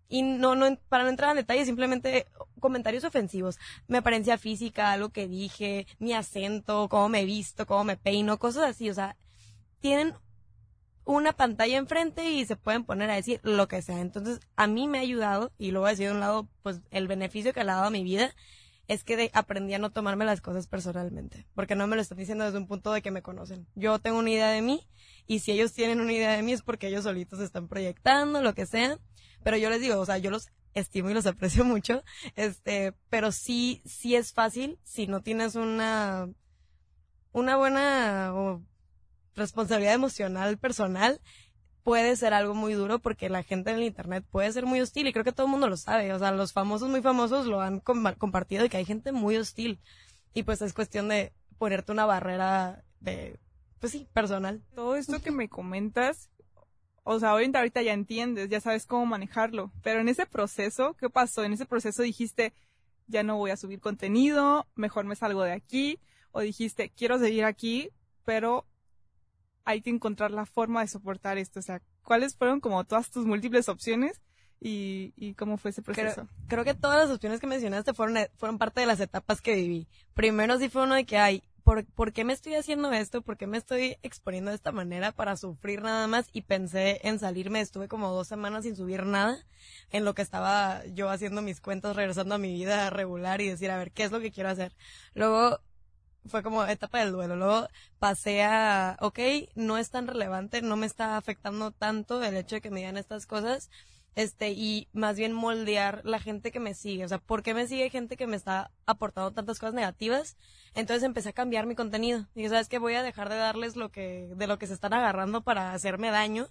y 0.09 0.21
no, 0.21 0.55
no, 0.55 0.77
para 0.89 1.05
no 1.05 1.09
entrar 1.09 1.31
en 1.31 1.37
detalles, 1.37 1.65
simplemente 1.65 2.27
comentarios 2.59 3.05
ofensivos. 3.05 3.57
Mi 3.87 3.97
apariencia 3.97 4.37
física, 4.37 4.91
algo 4.91 5.09
que 5.09 5.29
dije, 5.29 5.87
mi 5.97 6.11
acento, 6.11 6.89
cómo 6.89 7.07
me 7.07 7.23
visto, 7.23 7.65
cómo 7.65 7.85
me 7.85 7.95
peino, 7.95 8.37
cosas 8.37 8.65
así. 8.65 8.89
O 8.89 8.93
sea, 8.93 9.15
tienen 9.79 10.13
una 11.05 11.33
pantalla 11.33 11.77
enfrente 11.77 12.31
y 12.31 12.45
se 12.45 12.55
pueden 12.55 12.83
poner 12.83 13.09
a 13.09 13.15
decir 13.15 13.39
lo 13.43 13.67
que 13.67 13.81
sea. 13.81 14.01
Entonces, 14.01 14.39
a 14.55 14.67
mí 14.67 14.87
me 14.87 14.97
ha 14.97 15.01
ayudado, 15.01 15.51
y 15.57 15.71
lo 15.71 15.81
voy 15.81 15.87
a 15.87 15.91
decir 15.91 16.07
de 16.07 16.13
un 16.13 16.19
lado, 16.19 16.49
pues 16.63 16.81
el 16.91 17.07
beneficio 17.07 17.53
que 17.53 17.63
le 17.63 17.71
ha 17.71 17.75
dado 17.75 17.87
a 17.87 17.91
mi 17.91 18.03
vida 18.03 18.35
es 18.87 19.03
que 19.03 19.31
aprendí 19.33 19.73
a 19.73 19.79
no 19.79 19.91
tomarme 19.91 20.25
las 20.25 20.41
cosas 20.41 20.67
personalmente, 20.67 21.47
porque 21.55 21.75
no 21.75 21.87
me 21.87 21.95
lo 21.95 22.01
están 22.01 22.17
diciendo 22.17 22.43
desde 22.43 22.57
un 22.57 22.67
punto 22.67 22.91
de 22.91 23.01
que 23.01 23.11
me 23.11 23.21
conocen. 23.21 23.67
Yo 23.75 23.99
tengo 23.99 24.19
una 24.19 24.29
idea 24.29 24.49
de 24.49 24.61
mí, 24.61 24.87
y 25.27 25.39
si 25.39 25.51
ellos 25.51 25.73
tienen 25.73 26.01
una 26.01 26.13
idea 26.13 26.33
de 26.33 26.43
mí 26.43 26.53
es 26.53 26.61
porque 26.61 26.87
ellos 26.87 27.03
solitos 27.03 27.39
están 27.39 27.67
proyectando, 27.67 28.41
lo 28.41 28.53
que 28.53 28.65
sea. 28.65 28.99
Pero 29.43 29.57
yo 29.57 29.69
les 29.69 29.81
digo, 29.81 29.99
o 29.99 30.05
sea, 30.05 30.17
yo 30.17 30.31
los 30.31 30.49
estimo 30.73 31.09
y 31.09 31.13
los 31.13 31.25
aprecio 31.25 31.63
mucho, 31.63 32.03
este, 32.35 32.93
pero 33.09 33.31
sí, 33.31 33.81
sí 33.85 34.15
es 34.15 34.33
fácil 34.33 34.77
si 34.83 35.07
no 35.07 35.21
tienes 35.21 35.55
una, 35.55 36.29
una 37.31 37.57
buena 37.57 38.33
responsabilidad 39.35 39.93
emocional 39.93 40.57
personal 40.57 41.19
puede 41.83 42.15
ser 42.15 42.33
algo 42.33 42.55
muy 42.55 42.73
duro 42.73 42.99
porque 42.99 43.29
la 43.29 43.43
gente 43.43 43.69
en 43.69 43.77
el 43.77 43.83
internet 43.83 44.25
puede 44.31 44.51
ser 44.51 44.65
muy 44.65 44.81
hostil 44.81 45.07
y 45.07 45.13
creo 45.13 45.23
que 45.23 45.31
todo 45.31 45.45
el 45.45 45.51
mundo 45.51 45.69
lo 45.69 45.77
sabe, 45.77 46.11
o 46.13 46.19
sea, 46.19 46.31
los 46.31 46.51
famosos 46.51 46.89
muy 46.89 47.01
famosos 47.01 47.45
lo 47.45 47.61
han 47.61 47.79
compartido 47.79 48.65
y 48.65 48.69
que 48.69 48.77
hay 48.77 48.85
gente 48.85 49.11
muy 49.11 49.37
hostil 49.37 49.79
y 50.33 50.43
pues 50.43 50.61
es 50.61 50.73
cuestión 50.73 51.09
de 51.09 51.31
ponerte 51.57 51.91
una 51.91 52.05
barrera 52.05 52.83
de 52.99 53.39
pues 53.79 53.91
sí, 53.91 54.07
personal. 54.13 54.63
Todo 54.73 54.95
esto 54.95 55.21
que 55.21 55.29
me 55.29 55.47
comentas, 55.47 56.31
o 57.03 57.19
sea, 57.19 57.35
hoy 57.35 57.51
ahorita 57.53 57.83
ya 57.83 57.93
entiendes, 57.93 58.49
ya 58.49 58.59
sabes 58.59 58.87
cómo 58.87 59.05
manejarlo, 59.05 59.71
pero 59.83 59.99
en 59.99 60.09
ese 60.09 60.25
proceso, 60.25 60.95
¿qué 60.95 61.07
pasó? 61.07 61.43
En 61.43 61.53
ese 61.53 61.67
proceso 61.67 62.01
dijiste, 62.01 62.51
ya 63.05 63.21
no 63.21 63.37
voy 63.37 63.51
a 63.51 63.57
subir 63.57 63.79
contenido, 63.79 64.65
mejor 64.73 65.05
me 65.05 65.15
salgo 65.15 65.43
de 65.43 65.51
aquí, 65.51 65.99
o 66.31 66.41
dijiste, 66.41 66.89
quiero 66.97 67.19
seguir 67.19 67.45
aquí, 67.45 67.91
pero 68.25 68.65
hay 69.65 69.81
que 69.81 69.89
encontrar 69.89 70.31
la 70.31 70.45
forma 70.45 70.81
de 70.81 70.87
soportar 70.87 71.37
esto, 71.37 71.59
o 71.59 71.63
sea, 71.63 71.81
¿cuáles 72.03 72.37
fueron 72.37 72.59
como 72.59 72.83
todas 72.85 73.09
tus 73.11 73.25
múltiples 73.25 73.67
opciones? 73.67 74.21
Y, 74.61 75.13
y 75.17 75.33
cómo 75.33 75.57
fue 75.57 75.71
ese 75.71 75.81
proceso. 75.81 76.27
Creo, 76.47 76.63
creo, 76.63 76.63
que 76.63 76.73
todas 76.73 76.97
las 76.97 77.13
opciones 77.13 77.41
que 77.41 77.45
mencionaste 77.45 77.93
fueron, 77.93 78.17
fueron 78.37 78.57
parte 78.57 78.79
de 78.79 78.87
las 78.87 79.01
etapas 79.01 79.41
que 79.41 79.53
viví. 79.53 79.87
Primero 80.13 80.57
sí 80.57 80.69
fue 80.69 80.83
uno 80.83 80.95
de 80.95 81.05
que, 81.05 81.17
ay, 81.17 81.43
¿por, 81.65 81.83
¿por 81.83 82.13
qué 82.13 82.23
me 82.23 82.31
estoy 82.31 82.55
haciendo 82.55 82.91
esto? 82.93 83.21
¿Por 83.21 83.37
qué 83.37 83.47
me 83.47 83.57
estoy 83.57 83.97
exponiendo 84.01 84.51
de 84.51 84.55
esta 84.55 84.71
manera 84.71 85.11
para 85.11 85.35
sufrir 85.35 85.81
nada 85.81 86.07
más? 86.07 86.29
Y 86.31 86.43
pensé 86.43 87.01
en 87.03 87.19
salirme, 87.19 87.59
estuve 87.59 87.87
como 87.87 88.11
dos 88.11 88.27
semanas 88.27 88.63
sin 88.63 88.75
subir 88.75 89.05
nada, 89.05 89.37
en 89.91 90.05
lo 90.05 90.13
que 90.13 90.21
estaba 90.21 90.85
yo 90.85 91.09
haciendo 91.09 91.41
mis 91.41 91.59
cuentas, 91.59 91.95
regresando 91.95 92.35
a 92.35 92.37
mi 92.37 92.53
vida 92.53 92.89
regular 92.91 93.41
y 93.41 93.49
decir, 93.49 93.71
a 93.71 93.77
ver, 93.77 93.91
¿qué 93.91 94.03
es 94.03 94.11
lo 94.11 94.19
que 94.19 94.31
quiero 94.31 94.49
hacer? 94.49 94.73
Luego 95.15 95.59
fue 96.27 96.43
como 96.43 96.65
etapa 96.65 96.99
del 96.99 97.11
duelo. 97.11 97.35
Luego 97.35 97.67
pasé 97.99 98.43
a, 98.43 98.97
ok, 99.01 99.19
no 99.55 99.77
es 99.77 99.89
tan 99.89 100.07
relevante, 100.07 100.61
no 100.61 100.77
me 100.77 100.85
está 100.85 101.17
afectando 101.17 101.71
tanto 101.71 102.23
el 102.23 102.35
hecho 102.35 102.55
de 102.55 102.61
que 102.61 102.71
me 102.71 102.79
digan 102.79 102.97
estas 102.97 103.25
cosas 103.25 103.69
este, 104.15 104.51
y 104.51 104.87
más 104.93 105.17
bien 105.17 105.33
moldear 105.33 106.01
la 106.05 106.19
gente 106.19 106.51
que 106.51 106.59
me 106.59 106.73
sigue. 106.73 107.05
O 107.05 107.07
sea, 107.07 107.19
¿por 107.19 107.43
qué 107.43 107.53
me 107.53 107.67
sigue 107.67 107.89
gente 107.89 108.17
que 108.17 108.27
me 108.27 108.37
está 108.37 108.71
aportando 108.85 109.33
tantas 109.33 109.59
cosas 109.59 109.75
negativas? 109.75 110.37
Entonces 110.73 111.03
empecé 111.03 111.29
a 111.29 111.33
cambiar 111.33 111.65
mi 111.65 111.75
contenido. 111.75 112.27
Dije, 112.33 112.49
¿sabes 112.49 112.69
qué? 112.69 112.79
Voy 112.79 112.95
a 112.95 113.03
dejar 113.03 113.29
de 113.29 113.35
darles 113.35 113.75
lo 113.75 113.91
que, 113.91 114.29
de 114.35 114.47
lo 114.47 114.57
que 114.57 114.67
se 114.67 114.73
están 114.73 114.93
agarrando 114.93 115.43
para 115.43 115.73
hacerme 115.73 116.11
daño, 116.11 116.49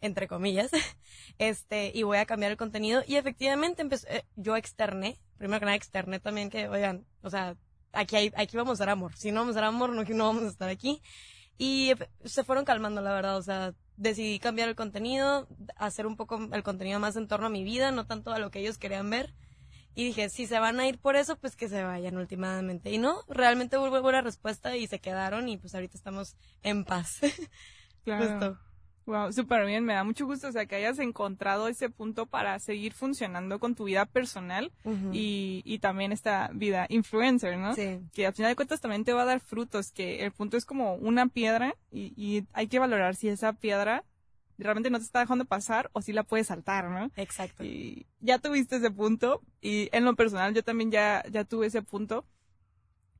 entre 0.00 0.28
comillas. 0.28 0.70
Este, 1.38 1.90
y 1.94 2.02
voy 2.02 2.18
a 2.18 2.26
cambiar 2.26 2.52
el 2.52 2.58
contenido. 2.58 3.02
Y 3.06 3.16
efectivamente 3.16 3.80
empecé, 3.80 4.18
eh, 4.18 4.24
yo 4.36 4.56
externé, 4.56 5.18
primero 5.38 5.58
que 5.58 5.64
nada 5.64 5.76
externé 5.76 6.20
también 6.20 6.50
que, 6.50 6.68
oigan, 6.68 7.06
o 7.22 7.30
sea, 7.30 7.56
aquí 7.92 8.16
hay, 8.16 8.32
aquí 8.36 8.56
vamos 8.56 8.80
a 8.80 8.84
dar 8.84 8.90
amor. 8.90 9.16
Si 9.16 9.30
no 9.32 9.40
vamos 9.40 9.56
a 9.56 9.60
dar 9.60 9.68
amor, 9.68 9.90
no, 9.90 10.02
no 10.02 10.24
vamos 10.24 10.42
a 10.44 10.48
estar 10.48 10.68
aquí. 10.68 11.02
Y 11.58 11.92
se 12.24 12.44
fueron 12.44 12.64
calmando, 12.64 13.00
la 13.02 13.12
verdad, 13.12 13.36
o 13.36 13.42
sea, 13.42 13.74
decidí 13.96 14.38
cambiar 14.38 14.68
el 14.68 14.76
contenido, 14.76 15.46
hacer 15.76 16.06
un 16.06 16.16
poco 16.16 16.38
el 16.52 16.62
contenido 16.62 16.98
más 17.00 17.16
en 17.16 17.28
torno 17.28 17.46
a 17.46 17.50
mi 17.50 17.64
vida, 17.64 17.90
no 17.92 18.06
tanto 18.06 18.32
a 18.32 18.38
lo 18.38 18.50
que 18.50 18.60
ellos 18.60 18.78
querían 18.78 19.10
ver. 19.10 19.34
Y 19.94 20.04
dije, 20.04 20.30
si 20.30 20.46
se 20.46 20.58
van 20.58 20.80
a 20.80 20.86
ir 20.86 20.98
por 20.98 21.16
eso, 21.16 21.36
pues 21.36 21.56
que 21.56 21.68
se 21.68 21.82
vayan 21.82 22.16
últimamente. 22.16 22.90
Y 22.90 22.98
no, 22.98 23.24
realmente 23.28 23.76
hubo 23.76 24.00
buena 24.00 24.22
respuesta 24.22 24.76
y 24.76 24.86
se 24.86 25.00
quedaron 25.00 25.48
y 25.48 25.58
pues 25.58 25.74
ahorita 25.74 25.96
estamos 25.96 26.36
en 26.62 26.84
paz. 26.84 27.20
Claro. 28.02 28.58
Wow, 29.10 29.32
súper 29.32 29.66
bien, 29.66 29.84
me 29.84 29.94
da 29.94 30.04
mucho 30.04 30.24
gusto, 30.24 30.46
o 30.46 30.52
sea, 30.52 30.66
que 30.66 30.76
hayas 30.76 31.00
encontrado 31.00 31.66
ese 31.66 31.90
punto 31.90 32.26
para 32.26 32.56
seguir 32.60 32.92
funcionando 32.92 33.58
con 33.58 33.74
tu 33.74 33.84
vida 33.84 34.06
personal 34.06 34.70
y, 35.12 35.62
y 35.64 35.80
también 35.80 36.12
esta 36.12 36.48
vida 36.54 36.86
influencer, 36.88 37.58
¿no? 37.58 37.74
Sí. 37.74 37.98
Que 38.12 38.28
al 38.28 38.34
final 38.34 38.52
de 38.52 38.56
cuentas 38.56 38.80
también 38.80 39.04
te 39.04 39.12
va 39.12 39.22
a 39.22 39.24
dar 39.24 39.40
frutos, 39.40 39.90
que 39.90 40.24
el 40.24 40.30
punto 40.30 40.56
es 40.56 40.64
como 40.64 40.94
una 40.94 41.26
piedra 41.26 41.74
y, 41.90 42.12
y 42.16 42.46
hay 42.52 42.68
que 42.68 42.78
valorar 42.78 43.16
si 43.16 43.28
esa 43.28 43.52
piedra 43.52 44.04
realmente 44.58 44.90
no 44.90 44.98
te 44.98 45.04
está 45.04 45.18
dejando 45.18 45.44
pasar 45.44 45.90
o 45.92 46.02
si 46.02 46.12
la 46.12 46.22
puedes 46.22 46.46
saltar, 46.46 46.88
¿no? 46.88 47.10
Exacto. 47.16 47.64
Y 47.64 48.06
ya 48.20 48.38
tuviste 48.38 48.76
ese 48.76 48.92
punto 48.92 49.42
y 49.60 49.88
en 49.90 50.04
lo 50.04 50.14
personal 50.14 50.54
yo 50.54 50.62
también 50.62 50.92
ya, 50.92 51.24
ya 51.32 51.42
tuve 51.42 51.66
ese 51.66 51.82
punto 51.82 52.24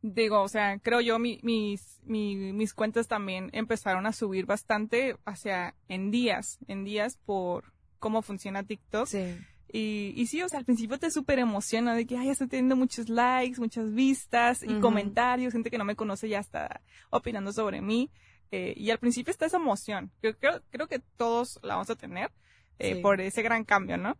digo, 0.03 0.43
o 0.43 0.49
sea, 0.49 0.79
creo 0.79 1.01
yo 1.01 1.19
mi, 1.19 1.39
mis, 1.43 2.01
mis 2.05 2.75
cuentas 2.75 3.09
también 3.09 3.51
empezaron 3.53 4.07
a 4.07 4.13
subir 4.13 4.47
bastante 4.47 5.17
hacia 5.25 5.75
en 5.89 6.11
días, 6.11 6.59
en 6.69 6.85
días 6.85 7.19
por 7.25 7.73
cómo 7.99 8.23
funciona 8.23 8.63
TikTok. 8.63 9.07
Sí. 9.07 9.37
Y, 9.73 10.13
y 10.17 10.27
sí, 10.27 10.43
o 10.43 10.49
sea, 10.49 10.59
al 10.59 10.65
principio 10.65 10.99
te 10.99 11.11
súper 11.11 11.39
emociona 11.39 11.95
de 11.95 12.05
que, 12.05 12.17
ay, 12.17 12.31
estoy 12.31 12.49
teniendo 12.49 12.75
muchos 12.75 13.09
likes, 13.09 13.61
muchas 13.61 13.93
vistas 13.93 14.65
y 14.65 14.81
comentarios, 14.81 15.53
gente 15.53 15.71
que 15.71 15.79
no 15.79 15.85
me 15.85 15.95
conoce 15.95 16.29
ya 16.29 16.41
está 16.41 16.81
opinando 17.11 17.53
sobre 17.53 17.81
mí. 17.81 18.11
Eh, 18.51 18.75
y 18.77 18.91
al 18.91 18.99
principio 18.99 19.31
está 19.31 19.47
esa 19.47 19.59
emoción. 19.59 20.11
Yo 20.23 20.37
creo, 20.37 20.61
creo 20.71 20.89
que 20.89 20.99
todos 21.17 21.61
la 21.63 21.75
vamos 21.75 21.89
a 21.89 21.95
tener 21.95 22.33
eh, 22.81 23.01
por 23.01 23.21
ese 23.21 23.43
gran 23.43 23.65
cambio, 23.65 23.97
¿no? 23.97 24.17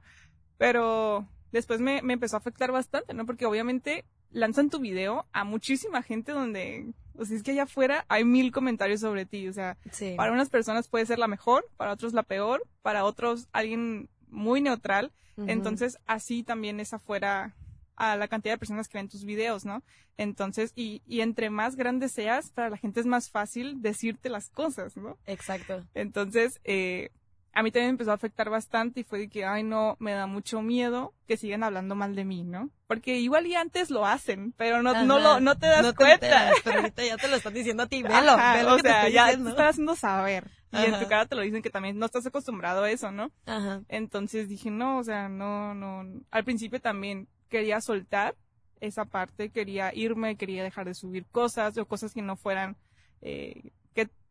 Pero 0.57 1.27
después 1.51 1.81
me, 1.81 2.01
me 2.03 2.13
empezó 2.13 2.37
a 2.37 2.39
afectar 2.39 2.71
bastante, 2.71 3.13
¿no? 3.13 3.27
Porque 3.27 3.47
obviamente 3.47 4.05
lanzan 4.31 4.71
tu 4.71 4.79
video 4.79 5.27
a 5.33 5.45
muchísima 5.45 6.03
gente 6.03 6.33
donde, 6.33 6.93
o 7.17 7.25
sea, 7.25 7.37
es 7.37 7.43
que 7.43 7.53
allá 7.53 7.65
afuera 7.65 8.05
hay 8.09 8.25
mil 8.25 8.53
comentarios 8.53 9.01
sobre 9.01 9.27
ti, 9.27 9.49
o 9.49 9.53
sea, 9.53 9.77
para 10.17 10.33
unas 10.33 10.51
personas 10.51 10.89
puede 10.89 11.07
ser 11.07 11.19
la 11.19 11.29
mejor, 11.29 11.67
para 11.77 11.93
otros 11.93 12.13
la 12.13 12.23
peor, 12.23 12.63
para 12.83 13.05
otros 13.05 13.49
alguien 13.53 14.09
muy 14.29 14.61
neutral, 14.61 15.13
entonces 15.47 15.97
así 16.07 16.43
también 16.43 16.81
es 16.81 16.93
afuera 16.93 17.55
a 17.97 18.17
la 18.17 18.29
cantidad 18.29 18.55
de 18.55 18.59
personas 18.59 18.89
que 18.89 18.99
ven 18.99 19.09
tus 19.09 19.25
videos, 19.25 19.65
¿no? 19.65 19.83
Entonces, 20.17 20.73
y, 20.75 21.03
y 21.07 21.21
entre 21.21 21.51
más 21.51 21.77
grande 21.77 22.09
seas, 22.09 22.51
para 22.51 22.71
la 22.71 22.77
gente 22.77 23.01
es 23.01 23.07
más 23.07 23.31
fácil 23.31 23.83
decirte 23.83 24.29
las 24.29 24.51
cosas, 24.51 24.97
¿no? 24.97 25.19
Exacto. 25.27 25.85
Entonces, 25.95 26.61
eh, 26.65 27.11
a 27.53 27.63
mí 27.63 27.71
también 27.73 27.91
empezó 27.91 28.13
a 28.13 28.15
afectar 28.15 28.49
bastante 28.49 29.01
y 29.01 29.05
fue 29.05 29.19
de 29.19 29.29
que, 29.29 29.45
ay, 29.45 29.63
no, 29.63 29.97
me 29.99 30.13
da 30.13 30.27
mucho 30.27 30.63
miedo 30.63 31.15
que 31.27 31.37
sigan 31.37 31.65
hablando 31.65 31.95
mal 31.95 32.15
de 32.15 32.25
mí, 32.25 32.45
¿no? 32.45 32.71
Porque 32.87 33.19
igual 33.19 33.47
y 33.47 33.55
antes 33.55 33.91
lo 33.91 34.07
hacen, 34.07 34.53
pero 34.57 34.83
no, 34.83 35.05
no, 35.05 35.19
lo, 35.19 35.41
no 35.41 35.59
te 35.59 35.67
das 35.67 35.93
cuenta. 35.95 36.53
pero 36.65 36.81
ahorita 36.81 37.05
ya 37.05 37.17
te 37.17 37.29
lo 37.29 37.37
están 37.37 37.55
diciendo 37.55 37.83
a 37.83 37.87
ti, 37.87 38.03
velo, 38.03 38.37
velo 38.55 38.75
O 38.75 38.79
sea, 38.79 39.09
ya 39.09 39.27
te 39.27 39.49
están 39.49 39.67
haciendo 39.67 39.97
saber. 39.97 40.51
Y 40.73 40.85
en 40.85 41.01
tu 41.01 41.09
cara 41.09 41.27
te 41.27 41.35
lo 41.35 41.43
dicen 41.43 41.63
que 41.63 41.71
también 41.71 41.99
no 41.99 42.07
estás 42.07 42.25
acostumbrado 42.27 42.85
a 42.85 42.91
eso, 42.91 43.11
¿no? 43.11 43.33
Ajá. 43.47 43.83
Entonces 43.89 44.49
dije, 44.49 44.71
no, 44.71 44.99
o 44.99 45.05
sea, 45.05 45.29
no, 45.29 45.75
no. 45.75 46.05
Al 46.31 46.45
principio 46.45 46.81
también 46.81 47.27
quería 47.49 47.81
soltar 47.81 48.37
esa 48.81 49.05
parte, 49.05 49.51
quería 49.51 49.93
irme, 49.93 50.37
quería 50.37 50.63
dejar 50.63 50.87
de 50.87 50.95
subir 50.95 51.27
cosas 51.27 51.77
o 51.77 51.87
cosas 51.87 52.15
que 52.15 52.23
no 52.23 52.37
fueran 52.37 52.77
eh, 53.21 53.73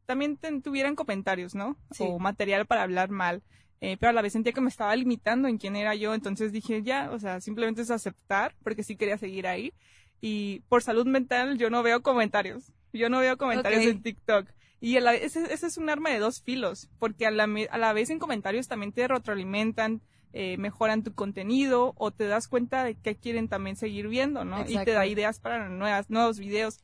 también 0.09 0.39
tuvieran 0.63 0.95
comentarios, 0.95 1.53
¿no? 1.53 1.77
O 1.99 2.17
material 2.17 2.65
para 2.65 2.81
hablar 2.81 3.11
mal. 3.11 3.43
Eh, 3.79 3.95
pero 3.99 4.09
a 4.09 4.13
la 4.13 4.23
vez 4.23 4.33
sentía 4.33 4.53
que 4.53 4.59
me 4.59 4.67
estaba 4.67 4.95
limitando 4.95 5.47
en 5.47 5.59
quién 5.59 5.75
era 5.75 5.93
yo, 5.93 6.15
entonces 6.15 6.51
dije, 6.51 6.81
ya, 6.81 7.11
o 7.11 7.19
sea, 7.19 7.41
simplemente 7.41 7.83
es 7.83 7.91
aceptar, 7.91 8.55
porque 8.63 8.81
sí 8.81 8.95
quería 8.95 9.19
seguir 9.19 9.45
ahí. 9.45 9.71
Y 10.19 10.61
por 10.67 10.81
salud 10.81 11.05
mental 11.05 11.59
yo 11.59 11.69
no 11.69 11.83
veo 11.83 12.01
comentarios. 12.01 12.73
Yo 12.91 13.07
no 13.09 13.19
veo 13.19 13.37
comentarios 13.37 13.85
en 13.85 14.01
TikTok. 14.01 14.47
Y 14.81 14.97
ese, 14.97 15.53
ese, 15.53 15.67
es 15.67 15.77
un 15.77 15.91
arma 15.91 16.09
de 16.09 16.17
dos 16.17 16.41
filos, 16.41 16.89
porque 16.97 17.27
a 17.27 17.31
la, 17.31 17.47
a 17.69 17.77
la 17.77 17.93
vez 17.93 18.09
en 18.09 18.17
comentarios 18.17 18.67
también 18.67 18.91
te 18.91 19.07
retroalimentan, 19.07 20.01
eh, 20.33 20.57
mejoran 20.57 21.03
tu 21.03 21.13
contenido 21.13 21.93
o 21.97 22.09
te 22.09 22.25
das 22.25 22.47
cuenta 22.47 22.83
de 22.83 22.95
que 22.95 23.15
quieren 23.15 23.47
también 23.47 23.75
seguir 23.75 24.07
viendo, 24.07 24.43
¿no? 24.43 24.65
Y 24.67 24.83
te 24.83 24.91
da 24.91 25.05
ideas 25.05 25.39
para 25.39 25.69
nuevas, 25.69 26.09
nuevos 26.09 26.39
videos 26.39 26.79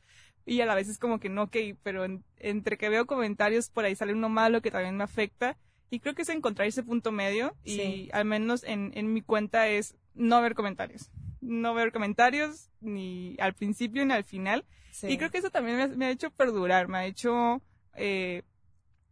y 0.46 0.60
a 0.60 0.66
la 0.66 0.76
vez 0.76 0.88
es 0.88 0.98
como 0.98 1.18
que 1.18 1.28
no, 1.28 1.44
ok, 1.44 1.56
pero 1.82 2.06
entre 2.38 2.78
que 2.78 2.88
veo 2.88 3.06
comentarios 3.06 3.68
por 3.68 3.84
ahí 3.84 3.96
sale 3.96 4.14
uno 4.14 4.28
malo 4.28 4.62
que 4.62 4.70
también 4.70 4.96
me 4.96 5.04
afecta 5.04 5.58
y 5.90 5.98
creo 6.00 6.14
que 6.14 6.22
es 6.22 6.28
encontrar 6.28 6.68
ese 6.68 6.84
punto 6.84 7.10
medio 7.12 7.54
y 7.64 8.08
al 8.12 8.24
menos 8.24 8.62
en, 8.64 8.92
en 8.94 9.12
mi 9.12 9.22
cuenta 9.22 9.68
es 9.68 9.96
no 10.14 10.40
ver 10.40 10.54
comentarios. 10.54 11.10
No 11.40 11.74
ver 11.74 11.92
comentarios 11.92 12.70
ni 12.80 13.36
al 13.38 13.54
principio 13.54 14.04
ni 14.04 14.12
al 14.12 14.24
final. 14.24 14.64
Y 15.02 15.18
creo 15.18 15.30
que 15.30 15.38
eso 15.38 15.50
también 15.50 15.98
me 15.98 16.06
ha, 16.06 16.10
hecho 16.10 16.30
perdurar, 16.30 16.88
me 16.88 16.98
ha 16.98 17.06
hecho 17.06 17.60
eh, 17.94 18.42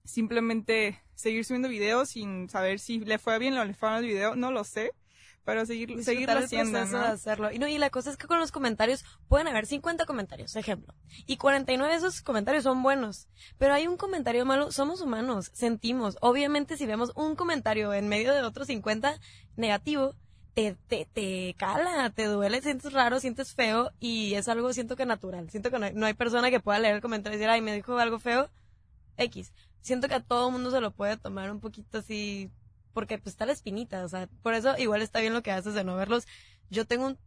simplemente 0.05 1.01
seguir 1.15 1.45
subiendo 1.45 1.69
videos 1.69 2.11
sin 2.11 2.49
saber 2.49 2.79
si 2.79 3.01
le 3.01 3.19
fue 3.19 3.39
bien 3.39 3.55
o 3.55 3.65
le 3.65 3.75
fue 3.75 3.91
mal 3.91 4.03
el 4.03 4.09
video, 4.09 4.35
no 4.35 4.51
lo 4.51 4.65
sé 4.65 4.93
pero 5.45 5.67
seguir, 5.67 6.03
seguirlo 6.03 6.39
haciendo, 6.39 6.85
¿no? 6.87 6.99
de 6.99 7.07
hacerlo. 7.07 7.53
Y 7.53 7.59
no, 7.59 7.69
y 7.69 7.79
la 7.79 7.91
cosa 7.91 8.11
es 8.11 8.17
que 8.17 8.27
con 8.27 8.39
los 8.39 8.51
comentarios 8.51 9.05
pueden 9.29 9.47
haber 9.47 9.67
50 9.67 10.07
comentarios, 10.07 10.57
ejemplo. 10.57 10.95
Y 11.27 11.37
49 11.37 11.93
de 11.93 11.99
esos 11.99 12.23
comentarios 12.23 12.65
son 12.65 12.83
buenos. 12.83 13.29
Pero 13.59 13.75
hay 13.75 13.87
un 13.87 13.97
comentario 13.97 14.45
malo, 14.47 14.73
somos 14.73 15.03
humanos, 15.03 15.51
sentimos. 15.53 16.17
Obviamente 16.21 16.77
si 16.77 16.87
vemos 16.87 17.13
un 17.15 17.37
comentario 17.37 17.93
en 17.93 18.09
medio 18.09 18.33
de 18.33 18.43
otros 18.43 18.69
50 18.69 19.21
negativo, 19.57 20.15
te, 20.55 20.77
te, 20.87 21.07
te 21.13 21.55
cala, 21.59 22.11
te 22.11 22.27
duele, 22.27 22.63
sientes 22.63 22.93
raro, 22.93 23.21
sientes 23.21 23.55
feo 23.55 23.91
y 24.01 24.35
es 24.35 24.49
algo, 24.49 24.73
siento 24.73 24.97
que 24.97 25.05
natural. 25.05 25.51
Siento 25.51 25.71
que 25.71 25.79
no 25.79 25.87
hay, 25.87 25.95
no 25.95 26.07
hay 26.07 26.15
persona 26.15 26.51
que 26.51 26.61
pueda 26.61 26.79
leer 26.79 26.97
el 26.97 27.03
comentario 27.03 27.37
y 27.37 27.39
decir, 27.39 27.51
ay, 27.51 27.61
me 27.61 27.75
dijo 27.75 27.99
algo 27.99 28.19
feo, 28.19 28.49
X. 29.19 29.53
Siento 29.83 30.09
que 30.09 30.15
a 30.15 30.21
todo 30.21 30.51
mundo 30.51 30.71
se 30.71 30.81
lo 30.81 30.93
puede 30.93 31.17
tomar 31.19 31.51
un 31.51 31.61
poquito 31.61 31.99
así 31.99 32.51
porque 32.95 33.19
pues 33.19 33.35
está 33.35 33.45
la 33.45 33.53
espinita, 33.53 34.05
o 34.05 34.09
sea, 34.09 34.29
por 34.43 34.55
eso 34.55 34.79
igual 34.79 35.03
está 35.03 35.21
bien 35.21 35.35
lo 35.35 35.43
que 35.43 35.53
haces 35.53 35.75
de 35.75 35.85
no 35.85 35.97
verlos. 35.97 36.27
Yo 36.71 36.87
tengo 36.87 37.07
un, 37.07 37.19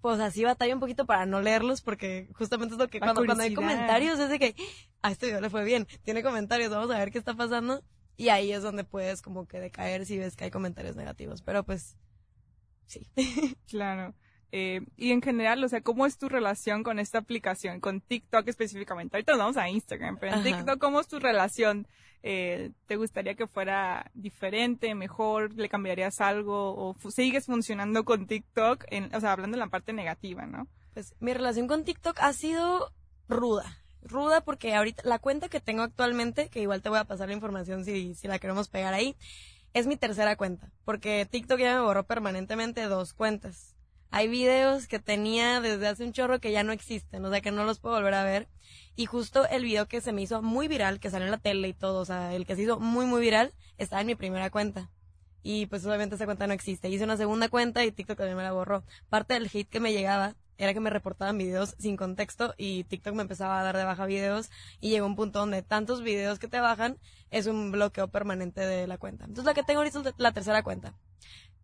pues 0.00 0.20
así 0.20 0.44
batalla 0.44 0.72
un 0.72 0.80
poquito 0.80 1.04
para 1.04 1.26
no 1.26 1.42
leerlos 1.42 1.82
porque 1.82 2.30
justamente 2.34 2.74
es 2.74 2.78
lo 2.78 2.88
que 2.88 3.00
cuando, 3.00 3.26
cuando 3.26 3.42
hay 3.42 3.52
comentarios 3.52 4.18
es 4.18 4.30
de 4.30 4.38
que, 4.38 4.54
a 5.02 5.10
este 5.10 5.26
video 5.26 5.40
le 5.40 5.50
fue 5.50 5.64
bien, 5.64 5.86
tiene 6.02 6.22
comentarios, 6.22 6.70
vamos 6.70 6.90
a 6.90 6.98
ver 6.98 7.10
qué 7.10 7.18
está 7.18 7.34
pasando. 7.34 7.82
Y 8.16 8.30
ahí 8.30 8.50
es 8.52 8.62
donde 8.62 8.82
puedes 8.82 9.22
como 9.22 9.46
que 9.46 9.60
decaer 9.60 10.04
si 10.04 10.18
ves 10.18 10.34
que 10.34 10.44
hay 10.44 10.50
comentarios 10.50 10.96
negativos, 10.96 11.42
pero 11.42 11.64
pues 11.64 11.96
sí. 12.86 13.08
claro. 13.68 14.14
Eh, 14.50 14.80
y 14.96 15.12
en 15.12 15.20
general, 15.20 15.62
o 15.62 15.68
sea, 15.68 15.82
¿cómo 15.82 16.06
es 16.06 16.16
tu 16.16 16.28
relación 16.28 16.82
con 16.82 16.98
esta 16.98 17.18
aplicación, 17.18 17.80
con 17.80 18.00
TikTok 18.00 18.48
específicamente? 18.48 19.16
Ahorita 19.16 19.32
nos 19.32 19.40
vamos 19.40 19.56
a 19.58 19.68
Instagram, 19.68 20.18
pero 20.18 20.36
en 20.36 20.42
TikTok, 20.42 20.78
¿cómo 20.78 21.00
es 21.00 21.08
tu 21.08 21.18
relación? 21.18 21.86
Eh, 22.22 22.72
¿Te 22.86 22.96
gustaría 22.96 23.34
que 23.34 23.46
fuera 23.46 24.10
diferente, 24.14 24.94
mejor? 24.94 25.52
¿Le 25.54 25.68
cambiarías 25.68 26.20
algo? 26.20 26.74
¿O 26.74 26.96
sigues 27.10 27.46
funcionando 27.46 28.04
con 28.04 28.26
TikTok? 28.26 28.84
En, 28.88 29.14
o 29.14 29.20
sea, 29.20 29.32
hablando 29.32 29.56
en 29.56 29.60
la 29.60 29.68
parte 29.68 29.92
negativa, 29.92 30.46
¿no? 30.46 30.66
Pues 30.94 31.14
mi 31.20 31.32
relación 31.34 31.68
con 31.68 31.84
TikTok 31.84 32.18
ha 32.20 32.32
sido 32.32 32.92
ruda. 33.28 33.78
Ruda 34.02 34.40
porque 34.40 34.74
ahorita 34.74 35.02
la 35.04 35.18
cuenta 35.18 35.48
que 35.48 35.60
tengo 35.60 35.82
actualmente, 35.82 36.48
que 36.48 36.62
igual 36.62 36.82
te 36.82 36.88
voy 36.88 36.98
a 36.98 37.04
pasar 37.04 37.28
la 37.28 37.34
información 37.34 37.84
si, 37.84 38.14
si 38.14 38.26
la 38.26 38.38
queremos 38.38 38.68
pegar 38.68 38.94
ahí, 38.94 39.14
es 39.74 39.86
mi 39.86 39.96
tercera 39.96 40.36
cuenta. 40.36 40.72
Porque 40.84 41.26
TikTok 41.30 41.60
ya 41.60 41.74
me 41.74 41.82
borró 41.82 42.04
permanentemente 42.04 42.82
dos 42.84 43.12
cuentas. 43.12 43.77
Hay 44.10 44.28
videos 44.28 44.88
que 44.88 44.98
tenía 44.98 45.60
desde 45.60 45.86
hace 45.86 46.04
un 46.04 46.12
chorro 46.12 46.40
que 46.40 46.50
ya 46.50 46.62
no 46.62 46.72
existen, 46.72 47.24
o 47.24 47.30
sea 47.30 47.40
que 47.40 47.50
no 47.50 47.64
los 47.64 47.78
puedo 47.78 47.96
volver 47.96 48.14
a 48.14 48.24
ver. 48.24 48.48
Y 48.96 49.06
justo 49.06 49.46
el 49.48 49.64
video 49.64 49.86
que 49.86 50.00
se 50.00 50.12
me 50.12 50.22
hizo 50.22 50.42
muy 50.42 50.66
viral, 50.66 50.98
que 50.98 51.10
salió 51.10 51.26
en 51.26 51.30
la 51.30 51.38
tele 51.38 51.68
y 51.68 51.74
todo, 51.74 52.00
o 52.00 52.04
sea, 52.04 52.34
el 52.34 52.46
que 52.46 52.56
se 52.56 52.62
hizo 52.62 52.80
muy, 52.80 53.06
muy 53.06 53.20
viral, 53.20 53.52
estaba 53.76 54.00
en 54.00 54.06
mi 54.06 54.14
primera 54.14 54.50
cuenta. 54.50 54.90
Y 55.42 55.66
pues 55.66 55.84
obviamente 55.86 56.16
esa 56.16 56.24
cuenta 56.24 56.46
no 56.46 56.54
existe. 56.54 56.88
Hice 56.88 57.04
una 57.04 57.16
segunda 57.16 57.48
cuenta 57.48 57.84
y 57.84 57.92
TikTok 57.92 58.18
también 58.18 58.36
me 58.36 58.42
la 58.42 58.52
borró. 58.52 58.84
Parte 59.08 59.34
del 59.34 59.50
hate 59.52 59.68
que 59.68 59.80
me 59.80 59.92
llegaba 59.92 60.34
era 60.58 60.74
que 60.74 60.80
me 60.80 60.90
reportaban 60.90 61.38
videos 61.38 61.76
sin 61.78 61.96
contexto 61.96 62.54
y 62.58 62.84
TikTok 62.84 63.14
me 63.14 63.22
empezaba 63.22 63.60
a 63.60 63.62
dar 63.62 63.76
de 63.76 63.84
baja 63.84 64.06
videos 64.06 64.50
y 64.80 64.90
llegó 64.90 65.06
un 65.06 65.14
punto 65.14 65.38
donde 65.38 65.62
tantos 65.62 66.02
videos 66.02 66.38
que 66.38 66.48
te 66.48 66.58
bajan 66.58 66.98
es 67.30 67.46
un 67.46 67.70
bloqueo 67.70 68.08
permanente 68.08 68.60
de 68.60 68.86
la 68.88 68.98
cuenta. 68.98 69.24
Entonces 69.24 69.44
la 69.44 69.54
que 69.54 69.62
tengo 69.62 69.80
ahorita 69.80 70.00
es 70.00 70.14
la 70.18 70.32
tercera 70.32 70.62
cuenta. 70.64 70.94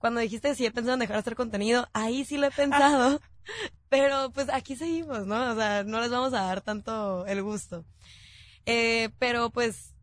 Cuando 0.04 0.20
dijiste 0.20 0.54
si 0.54 0.66
he 0.66 0.70
pensado 0.70 0.92
en 0.92 1.00
dejar 1.00 1.16
de 1.16 1.20
hacer 1.20 1.34
contenido, 1.34 1.88
ahí 1.94 2.26
sí 2.26 2.36
lo 2.36 2.46
he 2.46 2.50
pensado. 2.50 3.22
pero 3.88 4.30
pues 4.32 4.50
aquí 4.50 4.76
seguimos, 4.76 5.26
¿no? 5.26 5.52
O 5.52 5.54
sea, 5.54 5.82
no 5.82 5.98
les 6.02 6.10
vamos 6.10 6.34
a 6.34 6.42
dar 6.42 6.60
tanto 6.60 7.24
el 7.24 7.42
gusto. 7.42 7.86
Eh, 8.66 9.08
pero 9.18 9.48
pues 9.48 9.94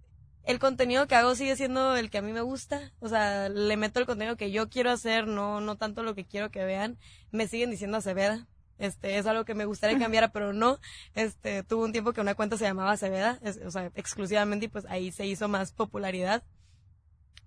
el 0.44 0.58
contenido 0.58 1.06
que 1.06 1.14
hago 1.14 1.36
sigue 1.36 1.56
siendo 1.56 1.96
el 1.96 2.10
que 2.10 2.18
a 2.18 2.24
mí 2.24 2.34
me 2.34 2.42
gusta. 2.42 2.92
O 3.00 3.10
sea, 3.10 3.48
le 3.48 3.78
meto 3.78 4.00
el 4.00 4.08
contenido 4.08 4.38
que 4.38 4.50
yo 4.50 4.72
quiero 4.72 4.90
hacer, 4.90 5.28
no, 5.28 5.62
no 5.62 5.78
tanto 5.78 6.02
lo 6.02 6.16
que 6.16 6.26
quiero 6.26 6.50
que 6.50 6.66
vean. 6.66 6.98
Me 7.30 7.48
siguen 7.48 7.70
diciendo 7.70 7.98
Aceveda. 7.98 8.48
Este, 8.80 9.20
es 9.20 9.28
algo 9.28 9.46
que 9.46 9.54
me 9.54 9.66
gustaría 9.66 10.00
cambiar, 10.00 10.32
pero 10.32 10.52
no. 10.52 10.80
Este, 11.14 11.62
tuvo 11.62 11.84
un 11.84 11.92
tiempo 11.92 12.12
que 12.12 12.22
una 12.22 12.34
cuenta 12.34 12.58
se 12.58 12.66
llamaba 12.66 12.94
Aceveda, 12.94 13.40
o 13.68 13.70
sea, 13.70 13.92
exclusivamente, 13.94 14.66
y 14.66 14.70
pues 14.70 14.86
ahí 14.86 15.12
se 15.12 15.28
hizo 15.28 15.48
más 15.48 15.72
popularidad. 15.72 16.42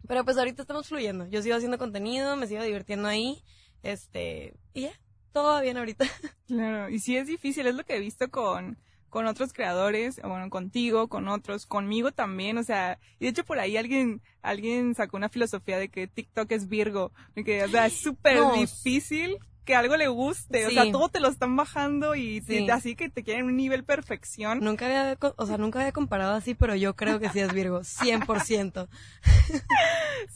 Pero 0.06 0.25
pues 0.25 0.37
ahorita 0.37 0.62
estamos 0.62 0.88
fluyendo. 0.88 1.26
Yo 1.28 1.42
sigo 1.42 1.56
haciendo 1.56 1.78
contenido, 1.78 2.37
me 2.37 2.46
sigo 2.46 2.62
divirtiendo 2.62 3.08
ahí. 3.08 3.42
Este, 3.82 4.54
y 4.73 4.82
ya, 4.82 4.92
todo 5.32 5.52
va 5.52 5.61
bien 5.61 5.76
ahorita. 5.76 6.04
Claro, 6.46 6.90
y 6.90 7.00
sí 7.00 7.16
es 7.16 7.26
difícil, 7.26 7.66
es 7.66 7.75
lo 7.75 7.84
que 7.84 7.96
he 7.96 8.00
visto 8.00 8.30
con, 8.30 8.78
con 9.08 9.26
otros 9.26 9.54
creadores, 9.54 10.20
bueno, 10.23 10.50
contigo, 10.50 11.08
con 11.08 11.26
otros, 11.28 11.64
conmigo 11.64 12.12
también, 12.12 12.58
o 12.58 12.62
sea, 12.62 12.99
y 13.18 13.25
de 13.25 13.30
hecho 13.30 13.44
por 13.44 13.58
ahí 13.58 13.78
alguien, 13.78 14.20
alguien 14.42 14.94
sacó 14.94 15.16
una 15.16 15.30
filosofía 15.30 15.78
de 15.78 15.88
que 15.88 16.06
TikTok 16.06 16.52
es 16.52 16.68
Virgo, 16.68 17.12
que, 17.34 17.64
o 17.64 17.68
sea, 17.68 17.87
es 17.87 17.94
súper 18.02 18.40
difícil 18.56 19.38
que 19.64 19.75
algo 19.75 19.97
le 19.97 20.09
guste, 20.09 20.66
o 20.66 20.71
sea, 20.71 20.90
todo 20.92 21.09
te 21.09 21.21
lo 21.21 21.28
están 21.28 21.56
bajando 21.56 22.14
y 22.14 22.42
así 22.71 22.94
que 22.94 23.09
te 23.09 23.23
quieren 23.23 23.47
un 23.47 23.56
nivel 23.56 23.85
perfección. 23.85 24.61
Nunca 24.61 24.87
había, 24.87 25.18
o 25.37 25.47
sea, 25.47 25.56
nunca 25.56 25.80
había 25.80 25.92
comparado 25.92 26.35
así, 26.35 26.54
pero 26.54 26.75
yo 26.75 26.94
creo 26.94 27.18
que 27.18 27.28
sí 27.30 27.40
es 27.40 27.52
Virgo, 27.52 27.80
100%. 27.80 28.88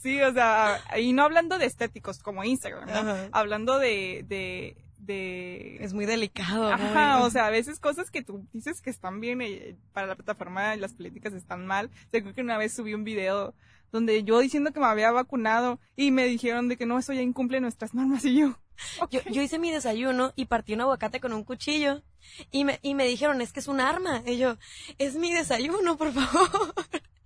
sí, 0.01 0.21
o 0.21 0.33
sea, 0.33 0.81
y 0.97 1.13
no 1.13 1.23
hablando 1.23 1.57
de 1.57 1.65
estéticos 1.65 2.19
como 2.19 2.43
Instagram, 2.43 2.87
¿no? 2.87 3.29
Hablando 3.31 3.79
de, 3.79 4.25
de, 4.27 4.75
de... 4.97 5.77
Es 5.83 5.93
muy 5.93 6.05
delicado. 6.05 6.71
Ajá, 6.71 7.23
o 7.23 7.29
sea, 7.29 7.47
a 7.47 7.49
veces 7.49 7.79
cosas 7.79 8.11
que 8.11 8.23
tú 8.23 8.45
dices 8.53 8.81
que 8.81 8.89
están 8.89 9.19
bien 9.19 9.41
eh, 9.41 9.75
para 9.93 10.07
la 10.07 10.15
plataforma 10.15 10.75
y 10.75 10.79
las 10.79 10.93
políticas 10.93 11.33
están 11.33 11.65
mal. 11.65 11.89
O 12.07 12.09
creo 12.09 12.33
que 12.33 12.41
una 12.41 12.57
vez 12.57 12.73
subí 12.73 12.93
un 12.93 13.03
video 13.03 13.53
donde 13.91 14.23
yo 14.23 14.39
diciendo 14.39 14.71
que 14.71 14.79
me 14.79 14.85
había 14.85 15.11
vacunado 15.11 15.79
y 15.95 16.11
me 16.11 16.25
dijeron 16.25 16.67
de 16.67 16.77
que 16.77 16.85
no, 16.85 16.97
eso 16.99 17.13
ya 17.13 17.21
incumple 17.21 17.59
nuestras 17.59 17.93
normas 17.93 18.25
y 18.25 18.39
yo... 18.39 18.57
Yo, 19.11 19.19
yo, 19.29 19.41
hice 19.41 19.59
mi 19.59 19.71
desayuno 19.71 20.31
y 20.37 20.45
partí 20.45 20.73
un 20.73 20.79
aguacate 20.79 21.19
con 21.19 21.33
un 21.33 21.43
cuchillo. 21.43 22.01
Y 22.49 22.63
me, 22.63 22.79
y 22.81 22.95
me 22.95 23.05
dijeron, 23.05 23.41
es 23.41 23.51
que 23.51 23.59
es 23.59 23.67
un 23.67 23.81
arma. 23.81 24.23
Y 24.25 24.37
yo, 24.37 24.55
es 24.97 25.15
mi 25.15 25.33
desayuno, 25.33 25.97
por 25.97 26.13
favor. 26.13 26.73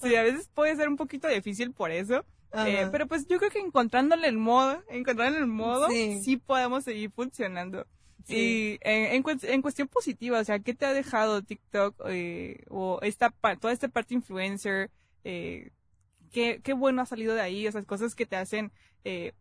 Sí, 0.00 0.16
a 0.16 0.22
veces 0.22 0.48
puede 0.54 0.74
ser 0.74 0.88
un 0.88 0.96
poquito 0.96 1.28
difícil 1.28 1.72
por 1.72 1.90
eso. 1.90 2.24
Eh, 2.52 2.88
pero 2.90 3.06
pues 3.06 3.28
yo 3.28 3.38
creo 3.38 3.50
que 3.50 3.58
encontrándole 3.58 4.26
el 4.26 4.38
modo, 4.38 4.82
encontrándole 4.88 5.44
el 5.44 5.50
modo, 5.50 5.88
sí, 5.88 6.40
podemos 6.46 6.84
seguir 6.84 7.10
funcionando. 7.10 7.86
Y 8.26 8.78
en, 8.82 9.22
en, 9.42 9.62
cuestión 9.62 9.88
positiva, 9.88 10.40
o 10.40 10.44
sea, 10.44 10.58
¿qué 10.58 10.74
te 10.74 10.84
ha 10.84 10.92
dejado 10.92 11.42
TikTok 11.42 11.94
eh, 12.08 12.64
o 12.68 13.00
esta 13.02 13.30
toda 13.58 13.72
esta 13.72 13.88
parte 13.88 14.14
influencer? 14.14 14.90
Eh, 15.30 15.72
¿qué, 16.32 16.60
¿Qué 16.62 16.72
bueno 16.72 17.02
ha 17.02 17.06
salido 17.06 17.34
de 17.34 17.42
ahí? 17.42 17.66
Esas 17.66 17.84
cosas 17.84 18.14
que 18.14 18.24
te 18.24 18.36
hacen 18.36 18.72
eh, 19.04 19.34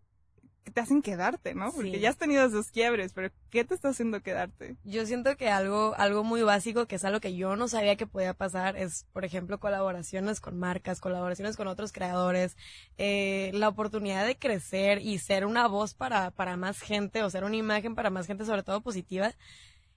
te 0.71 0.81
hacen 0.81 1.01
quedarte, 1.01 1.55
¿no? 1.55 1.71
Porque 1.71 1.99
ya 1.99 2.09
has 2.09 2.17
tenido 2.17 2.45
esos 2.45 2.71
quiebres, 2.71 3.13
pero 3.13 3.29
¿qué 3.49 3.63
te 3.63 3.73
está 3.73 3.89
haciendo 3.89 4.21
quedarte? 4.21 4.75
Yo 4.83 5.05
siento 5.05 5.35
que 5.37 5.49
algo, 5.49 5.95
algo 5.97 6.23
muy 6.23 6.41
básico, 6.43 6.87
que 6.87 6.95
es 6.95 7.05
algo 7.05 7.19
que 7.19 7.35
yo 7.35 7.55
no 7.55 7.67
sabía 7.67 7.95
que 7.95 8.05
podía 8.07 8.33
pasar, 8.33 8.75
es, 8.75 9.05
por 9.13 9.25
ejemplo, 9.25 9.59
colaboraciones 9.59 10.39
con 10.39 10.59
marcas, 10.59 10.99
colaboraciones 10.99 11.55
con 11.55 11.67
otros 11.67 11.91
creadores, 11.91 12.57
eh, 12.97 13.51
la 13.53 13.69
oportunidad 13.69 14.25
de 14.25 14.37
crecer 14.37 14.99
y 14.99 15.19
ser 15.19 15.45
una 15.45 15.67
voz 15.67 15.93
para, 15.93 16.31
para 16.31 16.57
más 16.57 16.81
gente, 16.81 17.23
o 17.23 17.29
ser 17.29 17.43
una 17.43 17.55
imagen 17.55 17.95
para 17.95 18.09
más 18.09 18.27
gente, 18.27 18.45
sobre 18.45 18.63
todo 18.63 18.81
positiva, 18.81 19.33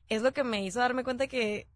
es 0.08 0.22
lo 0.22 0.32
que 0.32 0.44
me 0.44 0.64
hizo 0.64 0.80
darme 0.80 1.04
cuenta 1.04 1.26
que 1.26 1.66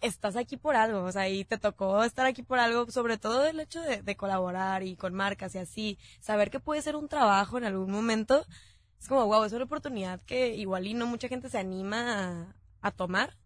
estás 0.00 0.36
aquí 0.36 0.56
por 0.56 0.76
algo, 0.76 1.04
o 1.04 1.12
sea, 1.12 1.28
y 1.28 1.44
te 1.44 1.58
tocó 1.58 2.02
estar 2.04 2.26
aquí 2.26 2.42
por 2.42 2.58
algo, 2.58 2.90
sobre 2.90 3.18
todo 3.18 3.46
el 3.46 3.60
hecho 3.60 3.80
de, 3.80 4.16
colaborar 4.16 4.82
y 4.82 4.96
con 4.96 5.14
marcas 5.14 5.54
y 5.54 5.58
así, 5.58 5.98
saber 6.20 6.50
que 6.50 6.60
puede 6.60 6.82
ser 6.82 6.96
un 6.96 7.08
trabajo 7.08 7.58
en 7.58 7.64
algún 7.64 7.90
momento, 7.90 8.44
es 9.00 9.08
como, 9.08 9.26
wow, 9.26 9.44
es 9.44 9.52
una 9.52 9.64
oportunidad 9.64 10.20
que 10.22 10.54
igual 10.54 10.86
y 10.86 10.94
no 10.94 11.06
mucha 11.06 11.28
gente 11.28 11.50
se 11.50 11.58
anima 11.58 12.56
a, 12.80 12.90
tomar. 12.92 13.36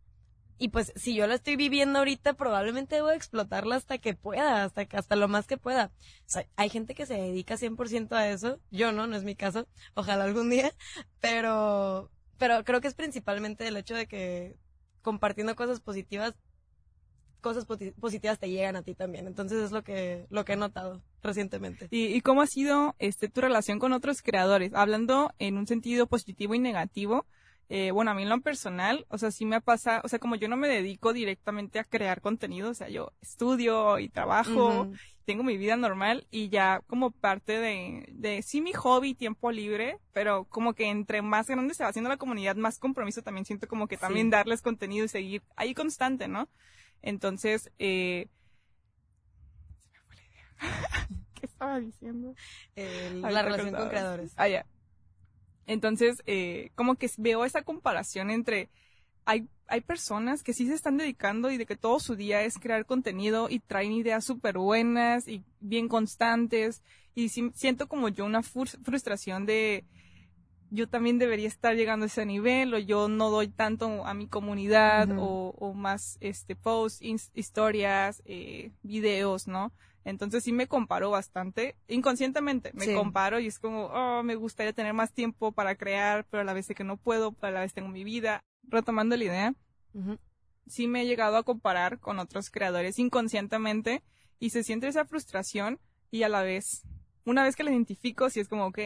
Y 0.58 0.68
pues 0.68 0.92
si 0.94 1.14
yo 1.14 1.26
la 1.26 1.34
estoy 1.34 1.56
viviendo 1.56 1.98
ahorita, 1.98 2.34
probablemente 2.34 2.96
a 2.96 3.14
explotarla 3.14 3.76
hasta 3.76 3.96
que 3.98 4.14
pueda, 4.14 4.64
hasta, 4.64 4.86
hasta 4.92 5.16
lo 5.16 5.26
más 5.28 5.46
que 5.46 5.56
pueda. 5.56 5.90
O 6.20 6.24
sea, 6.26 6.46
hay 6.56 6.68
gente 6.68 6.94
que 6.94 7.06
se 7.06 7.14
dedica 7.14 7.56
100% 7.56 8.12
a 8.12 8.28
eso, 8.28 8.60
yo 8.70 8.92
no, 8.92 9.06
no 9.06 9.16
es 9.16 9.24
mi 9.24 9.34
caso, 9.34 9.66
ojalá 9.94 10.24
algún 10.24 10.50
día, 10.50 10.72
pero, 11.20 12.10
pero 12.38 12.62
creo 12.64 12.80
que 12.82 12.88
es 12.88 12.94
principalmente 12.94 13.66
el 13.66 13.78
hecho 13.78 13.94
de 13.94 14.06
que 14.06 14.56
compartiendo 15.02 15.54
cosas 15.56 15.80
positivas, 15.80 16.34
cosas 17.40 17.64
positivas 17.64 18.38
te 18.38 18.50
llegan 18.50 18.76
a 18.76 18.82
ti 18.82 18.94
también. 18.94 19.26
Entonces 19.26 19.62
es 19.62 19.72
lo 19.72 19.82
que, 19.82 20.26
lo 20.30 20.44
que 20.44 20.54
he 20.54 20.56
notado 20.56 21.02
recientemente. 21.22 21.88
¿Y, 21.90 22.20
cómo 22.20 22.42
ha 22.42 22.46
sido 22.46 22.94
este, 22.98 23.28
tu 23.28 23.40
relación 23.40 23.78
con 23.78 23.92
otros 23.92 24.22
creadores? 24.22 24.72
Hablando 24.74 25.32
en 25.38 25.56
un 25.56 25.66
sentido 25.66 26.06
positivo 26.06 26.54
y 26.54 26.58
negativo, 26.58 27.26
eh, 27.68 27.92
bueno, 27.92 28.10
a 28.10 28.14
mí 28.14 28.24
en 28.24 28.28
lo 28.28 28.40
personal, 28.40 29.06
o 29.10 29.16
sea, 29.16 29.30
sí 29.30 29.46
me 29.46 29.60
pasa, 29.60 30.00
o 30.02 30.08
sea, 30.08 30.18
como 30.18 30.34
yo 30.34 30.48
no 30.48 30.56
me 30.56 30.68
dedico 30.68 31.12
directamente 31.12 31.78
a 31.78 31.84
crear 31.84 32.20
contenido, 32.20 32.70
o 32.70 32.74
sea, 32.74 32.88
yo 32.88 33.12
estudio 33.20 34.00
y 34.00 34.08
trabajo, 34.08 34.90
tengo 35.30 35.44
mi 35.44 35.56
vida 35.56 35.76
normal 35.76 36.26
y 36.32 36.48
ya 36.48 36.82
como 36.88 37.12
parte 37.12 37.60
de, 37.60 38.04
de, 38.10 38.42
sí, 38.42 38.60
mi 38.60 38.72
hobby, 38.72 39.14
tiempo 39.14 39.52
libre, 39.52 40.00
pero 40.12 40.44
como 40.46 40.74
que 40.74 40.86
entre 40.86 41.22
más 41.22 41.46
grande 41.46 41.72
se 41.72 41.84
va 41.84 41.90
haciendo 41.90 42.08
la 42.08 42.16
comunidad, 42.16 42.56
más 42.56 42.80
compromiso 42.80 43.22
también 43.22 43.44
siento 43.44 43.68
como 43.68 43.86
que 43.86 43.96
también 43.96 44.28
darles 44.28 44.60
contenido 44.60 45.04
y 45.04 45.08
seguir 45.08 45.42
ahí 45.54 45.72
constante, 45.72 46.26
¿no? 46.26 46.48
Entonces, 47.00 47.70
eh, 47.78 48.26
¿Qué 51.34 51.46
estaba 51.46 51.78
diciendo? 51.78 52.34
la 52.74 53.42
relación 53.42 53.72
con 53.72 53.88
creadores. 53.88 54.32
Ah, 54.36 54.48
ya. 54.48 54.66
Entonces, 55.66 56.24
eh, 56.26 56.72
como 56.74 56.96
que 56.96 57.08
veo 57.18 57.44
esa 57.44 57.62
comparación 57.62 58.30
entre 58.30 58.68
hay, 59.30 59.48
hay 59.68 59.80
personas 59.80 60.42
que 60.42 60.52
sí 60.52 60.66
se 60.66 60.74
están 60.74 60.96
dedicando 60.96 61.50
y 61.50 61.56
de 61.56 61.64
que 61.64 61.76
todo 61.76 62.00
su 62.00 62.16
día 62.16 62.42
es 62.42 62.58
crear 62.58 62.84
contenido 62.84 63.48
y 63.48 63.60
traen 63.60 63.92
ideas 63.92 64.24
súper 64.24 64.58
buenas 64.58 65.28
y 65.28 65.44
bien 65.60 65.88
constantes 65.88 66.82
y 67.14 67.28
siento 67.28 67.88
como 67.88 68.08
yo 68.08 68.24
una 68.24 68.42
frustración 68.42 69.46
de 69.46 69.84
yo 70.72 70.88
también 70.88 71.18
debería 71.18 71.48
estar 71.48 71.74
llegando 71.74 72.04
a 72.04 72.06
ese 72.06 72.26
nivel 72.26 72.74
o 72.74 72.78
yo 72.78 73.08
no 73.08 73.30
doy 73.30 73.48
tanto 73.48 74.04
a 74.04 74.14
mi 74.14 74.26
comunidad 74.26 75.08
o, 75.16 75.72
más 75.74 76.16
este 76.20 76.54
posts, 76.54 77.00
historias, 77.34 78.22
eh, 78.24 78.72
videos, 78.82 79.48
¿no? 79.48 79.72
Entonces 80.04 80.44
sí 80.44 80.52
me 80.52 80.66
comparo 80.66 81.10
bastante, 81.10 81.76
inconscientemente 81.88 82.72
me 82.74 82.94
comparo 82.94 83.38
y 83.38 83.46
es 83.46 83.58
como, 83.58 83.86
oh, 83.86 84.22
me 84.22 84.34
gustaría 84.34 84.72
tener 84.72 84.94
más 84.94 85.12
tiempo 85.12 85.52
para 85.52 85.74
crear, 85.74 86.24
pero 86.30 86.40
a 86.40 86.44
la 86.44 86.52
vez 86.52 86.66
sé 86.66 86.74
que 86.74 86.84
no 86.84 86.96
puedo, 86.96 87.32
pero 87.32 87.48
a 87.48 87.52
la 87.52 87.60
vez 87.60 87.74
tengo 87.74 87.88
mi 87.88 88.04
vida. 88.04 88.44
Retomando 88.68 89.16
la 89.16 89.24
idea, 89.24 89.54
sí 90.66 90.86
me 90.86 91.02
he 91.02 91.06
llegado 91.06 91.36
a 91.36 91.42
comparar 91.42 91.98
con 91.98 92.18
otros 92.18 92.50
creadores 92.50 92.98
inconscientemente 92.98 94.02
y 94.38 94.50
se 94.50 94.62
siente 94.62 94.88
esa 94.88 95.04
frustración 95.04 95.80
y 96.10 96.22
a 96.22 96.28
la 96.28 96.42
vez, 96.42 96.82
una 97.24 97.42
vez 97.42 97.56
que 97.56 97.64
la 97.64 97.70
identifico, 97.70 98.30
sí 98.30 98.40
es 98.40 98.48
como, 98.48 98.66
ok, 98.66 98.78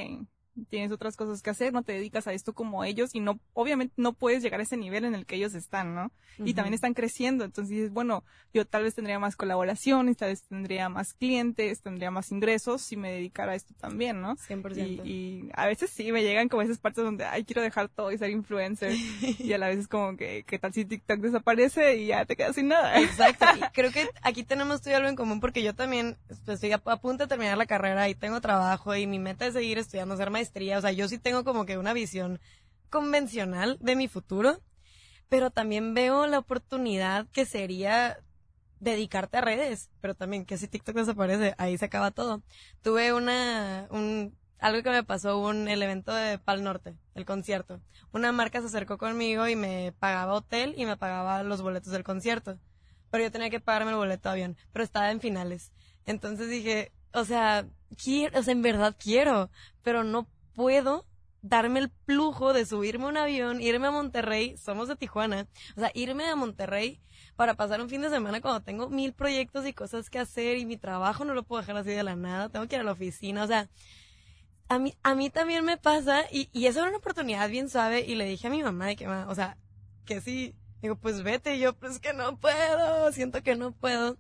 tienes 0.71 0.93
otras 0.93 1.17
cosas 1.17 1.43
que 1.43 1.51
hacer, 1.51 1.73
no 1.73 1.83
te 1.83 1.93
dedicas 1.93 2.27
a 2.27 2.33
esto 2.33 2.53
como 2.53 2.85
ellos 2.85 3.15
y 3.15 3.21
no, 3.21 3.39
obviamente 3.53 3.95
no 3.97 4.13
puedes 4.13 4.43
llegar 4.43 4.61
a 4.61 4.63
ese 4.63 4.77
nivel 4.77 5.05
en 5.05 5.15
el 5.15 5.27
que 5.27 5.37
ellos 5.37 5.55
están, 5.55 5.95
¿no? 5.95 6.11
Y 6.39 6.55
también 6.55 6.75
están 6.75 6.95
creciendo, 6.95 7.45
entonces 7.45 7.71
dices, 7.71 7.93
bueno, 7.93 8.25
yo 8.53 8.67
tal 8.67 8.83
vez 8.83 8.95
tendría 8.95 9.19
más 9.19 9.37
colaboraciones, 9.37 10.17
tal 10.17 10.31
vez 10.31 10.43
tendría 10.43 10.89
más 10.89 11.15
clientes, 11.15 11.81
tendría 11.81 12.11
más 12.11 12.33
ingresos 12.33 12.83
si 12.83 12.97
me 12.97 13.13
dedicara 13.13 13.53
a 13.53 13.55
esto 13.55 13.75
también, 13.75 14.21
¿no? 14.21 14.37
100%. 14.37 15.05
Y, 15.05 15.09
y 15.09 15.51
a 15.55 15.67
veces 15.67 15.91
sí 15.91 16.11
me 16.13 16.23
llegan 16.23 16.49
como 16.49 16.63
esas 16.63 16.79
partes 16.79 17.05
donde, 17.05 17.25
ay, 17.25 17.45
quiero 17.45 17.63
dejar 17.63 17.89
todo 17.89 18.11
y 18.11 18.19
ser 18.19 18.31
influencer. 18.31 18.93
y 19.39 19.53
a 19.53 19.59
la 19.59 19.69
vez 19.69 19.79
es 19.79 19.89
como 19.89 20.17
que, 20.17 20.45
¿qué 20.45 20.59
tal 20.59 20.73
si 20.73 20.85
TikTok 20.85 21.21
desaparece 21.21 21.97
y 21.97 22.07
ya 22.07 22.25
te 22.25 22.37
quedas 22.37 22.57
sin 22.57 22.69
nada? 22.69 23.01
Exacto. 23.01 23.47
Y 23.57 23.61
creo 23.73 23.93
que 23.93 24.09
aquí 24.23 24.43
tenemos 24.45 24.83
tú 24.83 24.91
y 24.91 24.95
algo 24.95 25.09
en 25.09 25.17
común 25.17 25.41
porque 25.41 25.63
yo 25.63 25.75
también 25.75 26.17
pues, 26.27 26.41
estoy 26.49 26.73
a, 26.73 26.83
a 26.85 26.97
punto 27.01 27.25
de 27.25 27.29
terminar 27.29 27.59
la 27.59 27.67
carrera 27.67 28.09
y 28.09 28.15
tengo 28.15 28.41
trabajo 28.41 28.95
y 28.95 29.07
mi 29.07 29.19
meta 29.19 29.47
es 29.47 29.55
seguir 29.55 29.79
estudiando, 29.79 30.15
hacer 30.15 30.31
maestría. 30.45 30.79
O 30.79 30.81
sea, 30.81 30.93
yo 30.93 31.09
sí 31.09 31.19
tengo 31.19 31.45
como 31.45 31.65
que 31.65 31.79
una 31.79 31.93
visión 31.93 32.39
convencional 32.91 33.79
de 33.81 33.97
mi 33.97 34.09
futuro, 34.09 34.61
pero 35.29 35.51
también 35.51 35.95
veo 35.95 36.27
la 36.27 36.39
oportunidad 36.39 37.27
que 37.33 37.47
sería 37.47 38.19
dedicarte 38.81 39.39
a 39.39 39.41
redes, 39.41 39.91
pero 40.01 40.15
también 40.15 40.45
que 40.45 40.59
si 40.59 40.69
TikTok 40.69 40.97
desaparece, 40.97 41.55
ahí 41.57 41.79
se 41.79 41.87
acaba 41.87 42.11
todo. 42.11 42.43
Tuve 42.83 43.15
una, 43.15 43.89
un, 43.91 44.37
algo 44.59 44.83
que 44.83 44.91
me 44.91 45.03
pasó 45.03 45.39
un, 45.39 45.69
el 45.69 45.83
evento 45.83 46.13
de 46.13 46.39
Pal 46.39 46.63
Norte, 46.63 46.95
el 47.15 47.25
concierto. 47.25 47.81
Una 48.13 48.31
marca 48.33 48.61
se 48.61 48.67
acercó 48.67 48.99
conmigo 48.99 49.49
y 49.49 49.57
me 49.57 49.95
pagaba 49.99 50.35
hotel 50.35 50.75
y 50.77 50.85
me 50.85 50.99
pagaba 50.99 51.43
los 51.43 51.63
boletos 51.63 51.93
del 51.93 52.05
concierto. 52.05 52.59
Pero 53.11 53.25
yo 53.25 53.33
tenía 53.33 53.49
que 53.49 53.61
pagarme 53.61 53.93
el 53.93 53.97
boleto 53.97 54.29
de 54.29 54.33
avión, 54.35 54.57
pero 54.73 54.85
estaba 54.85 55.11
en 55.11 55.21
finales. 55.21 55.73
Entonces 56.05 56.51
dije, 56.51 56.93
o 57.15 57.25
sea, 57.25 57.67
quiero, 57.97 58.39
o 58.39 58.43
sea, 58.43 58.53
en 58.53 58.63
verdad 58.63 58.95
quiero, 58.99 59.51
pero 59.83 60.05
no 60.05 60.29
puedo 60.55 61.07
darme 61.43 61.81
el 61.81 61.91
plujo 61.91 62.53
de 62.53 62.65
subirme 62.65 63.05
a 63.05 63.09
un 63.09 63.17
avión, 63.19 63.61
irme 63.61 63.89
a 63.89 63.91
Monterrey, 63.91 64.57
somos 64.57 64.89
de 64.89 64.97
Tijuana, 64.97 65.47
o 65.77 65.81
sea, 65.81 65.91
irme 65.95 66.25
a 66.25 66.37
Monterrey 66.37 67.01
para 67.37 67.55
pasar 67.55 67.83
un 67.83 67.91
fin 67.91 68.01
de 68.01 68.09
semana 68.09 68.41
cuando 68.41 68.63
tengo 68.63 68.89
mil 68.89 69.13
proyectos 69.13 69.67
y 69.67 69.75
cosas 69.75 70.09
que 70.09 70.19
hacer 70.19 70.57
y 70.57 70.65
mi 70.65 70.79
trabajo 70.79 71.25
no 71.25 71.35
lo 71.35 71.43
puedo 71.43 71.61
dejar 71.61 71.77
así 71.77 71.91
de 71.91 72.03
la 72.03 72.17
nada, 72.17 72.49
tengo 72.49 72.67
que 72.67 72.77
ir 72.77 72.81
a 72.81 72.85
la 72.85 72.93
oficina, 72.93 73.45
o 73.45 73.47
sea, 73.47 73.69
a 74.69 74.79
mí, 74.79 74.95
a 75.03 75.15
mí 75.15 75.29
también 75.29 75.65
me 75.65 75.77
pasa 75.77 76.25
y, 76.33 76.49
y 76.53 76.67
esa 76.67 76.81
era 76.81 76.89
una 76.89 76.99
oportunidad 76.99 77.51
bien 77.51 77.69
suave 77.69 78.01
y 78.01 78.15
le 78.15 78.25
dije 78.25 78.47
a 78.47 78.51
mi 78.51 78.63
mamá 78.63 78.87
de 78.87 78.97
que, 78.97 79.07
"Ma, 79.07 79.27
o 79.29 79.35
sea, 79.35 79.59
que 80.07 80.21
sí, 80.23 80.55
digo, 80.85 80.97
pues 80.97 81.23
vete, 81.23 81.59
yo, 81.59 81.75
pues 81.75 81.99
que 81.99 82.13
no 82.13 82.39
puedo, 82.39 83.11
siento 83.13 83.43
que 83.43 83.57
no 83.57 83.73
puedo. 83.73 84.19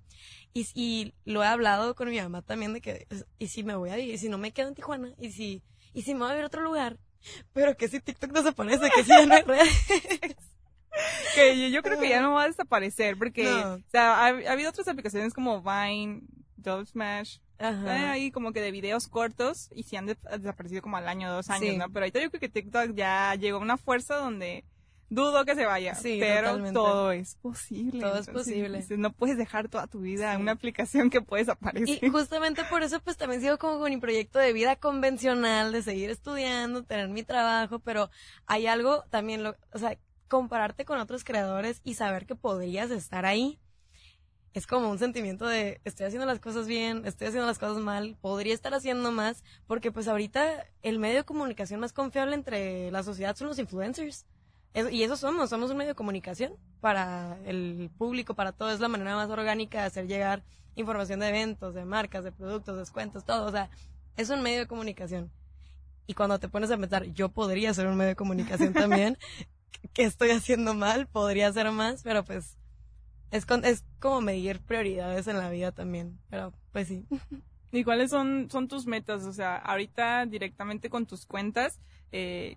Y, 0.54 1.12
lo 1.24 1.42
he 1.42 1.46
hablado 1.46 1.94
con 1.94 2.08
mi 2.08 2.20
mamá 2.20 2.42
también 2.42 2.72
de 2.74 2.80
que, 2.80 3.06
y 3.38 3.48
si 3.48 3.64
me 3.64 3.74
voy 3.74 3.90
a 3.90 3.96
vivir, 3.96 4.14
y 4.14 4.18
si 4.18 4.28
no 4.28 4.38
me 4.38 4.52
quedo 4.52 4.68
en 4.68 4.74
Tijuana, 4.74 5.12
y 5.18 5.32
si, 5.32 5.62
y 5.94 6.02
si 6.02 6.12
me 6.14 6.20
voy 6.20 6.32
a 6.38 6.42
a 6.42 6.46
otro 6.46 6.60
lugar, 6.62 6.98
pero 7.54 7.74
que 7.76 7.88
si 7.88 8.00
TikTok 8.00 8.30
desaparece, 8.32 8.90
que 8.94 9.02
si 9.02 9.08
ya 9.08 9.24
no 9.24 9.34
hay 9.34 9.42
redes. 9.42 9.68
que 11.34 11.58
yo, 11.60 11.68
yo 11.68 11.82
creo 11.82 11.98
que 11.98 12.08
ya 12.08 12.20
no 12.20 12.34
va 12.34 12.42
a 12.44 12.46
desaparecer 12.48 13.16
porque, 13.16 13.44
No. 13.44 13.74
o 13.74 13.80
sea, 13.90 14.14
ha, 14.20 14.26
ha 14.26 14.52
habido 14.52 14.70
otras 14.70 14.86
aplicaciones 14.88 15.32
como 15.34 15.62
Vine, 15.62 16.22
Dove 16.56 16.86
Smash, 16.86 17.38
Ajá. 17.58 18.12
ahí 18.12 18.30
como 18.30 18.52
que 18.52 18.60
de 18.60 18.70
videos 18.70 19.08
cortos 19.08 19.68
y 19.74 19.84
sí 19.84 19.96
han 19.96 20.06
de- 20.06 20.18
desaparecido 20.38 20.82
como 20.82 20.96
al 20.96 21.08
año, 21.08 21.32
dos 21.32 21.50
años, 21.50 21.70
Sí. 21.72 21.76
¿no? 21.78 21.88
Pero 21.88 22.04
ahorita 22.04 22.20
yo 22.20 22.30
creo 22.30 22.40
que 22.40 22.48
TikTok 22.48 22.94
ya 22.94 23.34
llegó 23.36 23.58
a 23.58 23.62
una 23.62 23.76
fuerza 23.76 24.16
donde 24.16 24.64
dudo 25.10 25.44
que 25.44 25.54
se 25.54 25.64
vaya, 25.66 25.94
Sí, 25.94 26.16
pero 26.20 26.48
totalmente. 26.48 26.74
todo 26.74 27.12
es 27.12 27.34
posible. 27.36 28.00
Todo 28.00 28.18
es 28.18 28.28
posible. 28.28 28.84
no 28.96 29.12
puedes 29.12 29.36
dejar 29.36 29.68
toda 29.68 29.86
tu 29.86 30.00
vida 30.00 30.32
en 30.32 30.38
Sí. 30.38 30.42
una 30.42 30.52
aplicación 30.52 31.10
que 31.10 31.20
puede 31.20 31.42
desaparecer. 31.44 32.02
Y 32.02 32.08
justamente 32.10 32.62
por 32.64 32.82
eso 32.82 33.00
pues 33.00 33.16
también 33.16 33.40
sigo 33.40 33.58
como 33.58 33.78
con 33.78 33.90
mi 33.90 33.98
proyecto 33.98 34.38
de 34.38 34.52
vida 34.52 34.76
convencional, 34.76 35.72
de 35.72 35.82
seguir 35.82 36.10
estudiando, 36.10 36.82
tener 36.84 37.08
mi 37.08 37.22
trabajo, 37.22 37.78
pero 37.78 38.10
hay 38.46 38.66
algo 38.66 39.04
también, 39.10 39.42
lo, 39.42 39.56
o 39.72 39.78
sea, 39.78 39.96
compararte 40.28 40.84
con 40.84 40.98
otros 40.98 41.22
creadores 41.22 41.80
y 41.84 41.94
saber 41.94 42.26
que 42.26 42.34
podrías 42.34 42.90
estar 42.90 43.26
ahí. 43.26 43.60
Es 44.52 44.68
como 44.68 44.88
un 44.88 44.98
sentimiento 45.00 45.46
de 45.48 45.80
estoy 45.84 46.06
haciendo 46.06 46.26
las 46.26 46.38
cosas 46.38 46.68
bien, 46.68 47.02
estoy 47.06 47.26
haciendo 47.26 47.46
las 47.46 47.58
cosas 47.58 47.78
mal, 47.82 48.16
podría 48.20 48.54
estar 48.54 48.72
haciendo 48.72 49.10
más, 49.10 49.42
porque 49.66 49.90
pues 49.90 50.06
ahorita 50.06 50.64
el 50.82 51.00
medio 51.00 51.16
de 51.16 51.24
comunicación 51.24 51.80
más 51.80 51.92
confiable 51.92 52.36
entre 52.36 52.90
la 52.92 53.02
sociedad 53.02 53.34
son 53.34 53.48
los 53.48 53.58
influencers. 53.58 54.26
Y 54.90 55.02
eso 55.04 55.16
somos, 55.16 55.50
somos 55.50 55.70
un 55.70 55.76
medio 55.76 55.90
de 55.90 55.94
comunicación 55.94 56.54
para 56.80 57.38
el 57.44 57.90
público, 57.96 58.34
para 58.34 58.50
todo. 58.52 58.70
Es 58.72 58.80
la 58.80 58.88
manera 58.88 59.14
más 59.14 59.30
orgánica 59.30 59.80
de 59.80 59.86
hacer 59.86 60.08
llegar 60.08 60.42
información 60.74 61.20
de 61.20 61.28
eventos, 61.28 61.74
de 61.74 61.84
marcas, 61.84 62.24
de 62.24 62.32
productos, 62.32 62.76
descuentos, 62.76 63.24
todo. 63.24 63.46
O 63.46 63.52
sea, 63.52 63.70
es 64.16 64.30
un 64.30 64.42
medio 64.42 64.58
de 64.58 64.66
comunicación. 64.66 65.30
Y 66.08 66.14
cuando 66.14 66.40
te 66.40 66.48
pones 66.48 66.70
a 66.72 66.76
pensar, 66.76 67.04
yo 67.12 67.28
podría 67.28 67.72
ser 67.72 67.86
un 67.86 67.96
medio 67.96 68.10
de 68.10 68.16
comunicación 68.16 68.72
también, 68.74 69.16
¿qué 69.92 70.02
estoy 70.02 70.30
haciendo 70.30 70.74
mal? 70.74 71.06
Podría 71.06 71.48
hacer 71.48 71.70
más, 71.70 72.02
pero 72.02 72.24
pues 72.24 72.56
es, 73.30 73.46
con- 73.46 73.64
es 73.64 73.84
como 74.00 74.20
medir 74.20 74.60
prioridades 74.60 75.28
en 75.28 75.38
la 75.38 75.50
vida 75.50 75.70
también. 75.70 76.18
Pero 76.30 76.52
pues 76.72 76.88
sí. 76.88 77.06
¿Y 77.70 77.84
cuáles 77.84 78.10
son, 78.10 78.48
son 78.50 78.66
tus 78.66 78.86
metas? 78.86 79.24
O 79.24 79.32
sea, 79.32 79.56
ahorita 79.56 80.26
directamente 80.26 80.90
con 80.90 81.06
tus 81.06 81.26
cuentas, 81.26 81.78
eh, 82.12 82.56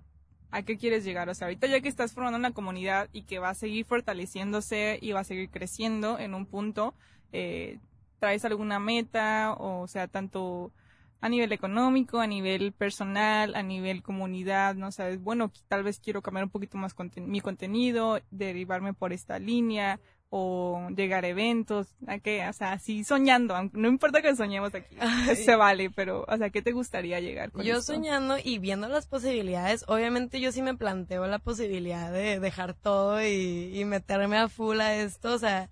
¿a 0.51 0.63
qué 0.63 0.77
quieres 0.77 1.03
llegar? 1.03 1.29
O 1.29 1.33
sea, 1.35 1.47
ahorita 1.47 1.67
ya 1.67 1.81
que 1.81 1.89
estás 1.89 2.13
formando 2.13 2.37
una 2.39 2.51
comunidad 2.53 3.09
y 3.11 3.23
que 3.23 3.39
va 3.39 3.49
a 3.49 3.53
seguir 3.55 3.85
fortaleciéndose 3.85 4.99
y 5.01 5.11
va 5.11 5.21
a 5.21 5.23
seguir 5.23 5.49
creciendo 5.49 6.19
en 6.19 6.33
un 6.33 6.45
punto, 6.45 6.95
eh, 7.31 7.79
¿traes 8.19 8.45
alguna 8.45 8.79
meta? 8.79 9.53
O 9.57 9.87
sea, 9.87 10.07
tanto 10.07 10.71
a 11.19 11.29
nivel 11.29 11.51
económico, 11.51 12.19
a 12.19 12.27
nivel 12.27 12.73
personal, 12.73 13.55
a 13.55 13.63
nivel 13.63 14.03
comunidad, 14.03 14.75
¿no? 14.75 14.91
Sabes, 14.91 15.19
bueno, 15.21 15.51
tal 15.67 15.83
vez 15.83 15.99
quiero 15.99 16.21
cambiar 16.21 16.45
un 16.45 16.51
poquito 16.51 16.77
más 16.77 16.95
conten- 16.95 17.25
mi 17.25 17.41
contenido, 17.41 18.19
derivarme 18.31 18.93
por 18.93 19.13
esta 19.13 19.39
línea, 19.39 19.99
o 20.29 20.89
llegar 20.89 21.23
a 21.23 21.29
eventos, 21.29 21.87
¿a 22.05 22.19
qué? 22.19 22.45
O 22.47 22.53
sea, 22.53 22.79
sí 22.79 23.03
soñando, 23.03 23.55
no 23.71 23.87
importa 23.87 24.21
que 24.21 24.35
soñemos 24.35 24.75
aquí, 24.75 24.95
Ay. 24.99 25.35
se 25.37 25.55
vale, 25.55 25.89
pero, 25.89 26.25
o 26.27 26.37
sea, 26.37 26.49
¿qué 26.49 26.61
te 26.61 26.73
gustaría 26.73 27.19
llegar 27.21 27.51
con 27.51 27.63
Yo 27.63 27.77
esto? 27.77 27.93
soñando 27.93 28.35
y 28.43 28.59
viendo 28.59 28.89
las 28.89 29.07
posibilidades, 29.07 29.85
obviamente 29.87 30.41
yo 30.41 30.51
sí 30.51 30.61
me 30.61 30.75
planteo 30.75 31.25
la 31.27 31.39
posibilidad 31.39 32.11
de 32.11 32.39
dejar 32.39 32.73
todo 32.73 33.21
y, 33.21 33.71
y 33.79 33.85
meterme 33.85 34.37
a 34.37 34.49
full 34.49 34.81
a 34.81 34.95
esto, 34.95 35.33
o 35.33 35.39
sea, 35.39 35.69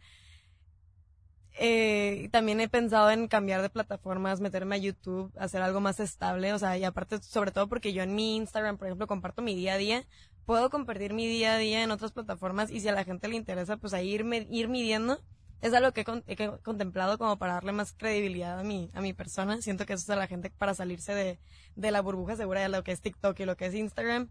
eh, 1.57 2.27
también 2.31 2.59
he 2.59 2.67
pensado 2.67 3.09
en 3.11 3.27
cambiar 3.27 3.61
de 3.61 3.69
plataformas, 3.69 4.41
meterme 4.41 4.75
a 4.75 4.79
YouTube, 4.79 5.31
hacer 5.37 5.61
algo 5.61 5.79
más 5.79 5.99
estable, 5.99 6.51
o 6.53 6.59
sea, 6.59 6.77
y 6.77 6.83
aparte, 6.83 7.21
sobre 7.21 7.51
todo 7.51 7.67
porque 7.67 7.93
yo 7.93 8.03
en 8.03 8.13
mi 8.13 8.35
Instagram, 8.35 8.77
por 8.77 8.87
ejemplo, 8.87 9.07
comparto 9.07 9.41
mi 9.41 9.55
día 9.55 9.73
a 9.73 9.77
día, 9.77 10.05
puedo 10.45 10.69
compartir 10.69 11.13
mi 11.13 11.27
día 11.27 11.55
a 11.55 11.57
día 11.57 11.83
en 11.83 11.91
otras 11.91 12.11
plataformas 12.11 12.71
y 12.71 12.79
si 12.81 12.87
a 12.87 12.91
la 12.93 13.03
gente 13.03 13.27
le 13.27 13.35
interesa, 13.35 13.77
pues 13.77 13.93
ahí 13.93 14.09
ir, 14.13 14.23
me- 14.23 14.47
ir 14.49 14.67
midiendo. 14.69 15.19
Es 15.61 15.73
algo 15.73 15.93
que 15.93 16.01
he, 16.01 16.05
con- 16.05 16.21
que 16.23 16.43
he 16.43 16.59
contemplado 16.61 17.17
como 17.17 17.37
para 17.37 17.53
darle 17.55 17.71
más 17.71 17.93
credibilidad 17.93 18.59
a 18.59 18.63
mi, 18.63 18.91
a 18.93 19.01
mi 19.01 19.13
persona. 19.13 19.61
Siento 19.61 19.85
que 19.85 19.93
eso 19.93 20.03
es 20.03 20.09
a 20.09 20.15
la 20.15 20.27
gente 20.27 20.51
para 20.51 20.73
salirse 20.75 21.13
de, 21.15 21.39
de 21.75 21.91
la 21.91 22.01
burbuja 22.01 22.35
segura 22.35 22.61
de 22.61 22.69
lo 22.69 22.83
que 22.83 22.91
es 22.91 23.01
TikTok 23.01 23.39
y 23.39 23.45
lo 23.45 23.57
que 23.57 23.65
es 23.67 23.73
Instagram, 23.75 24.29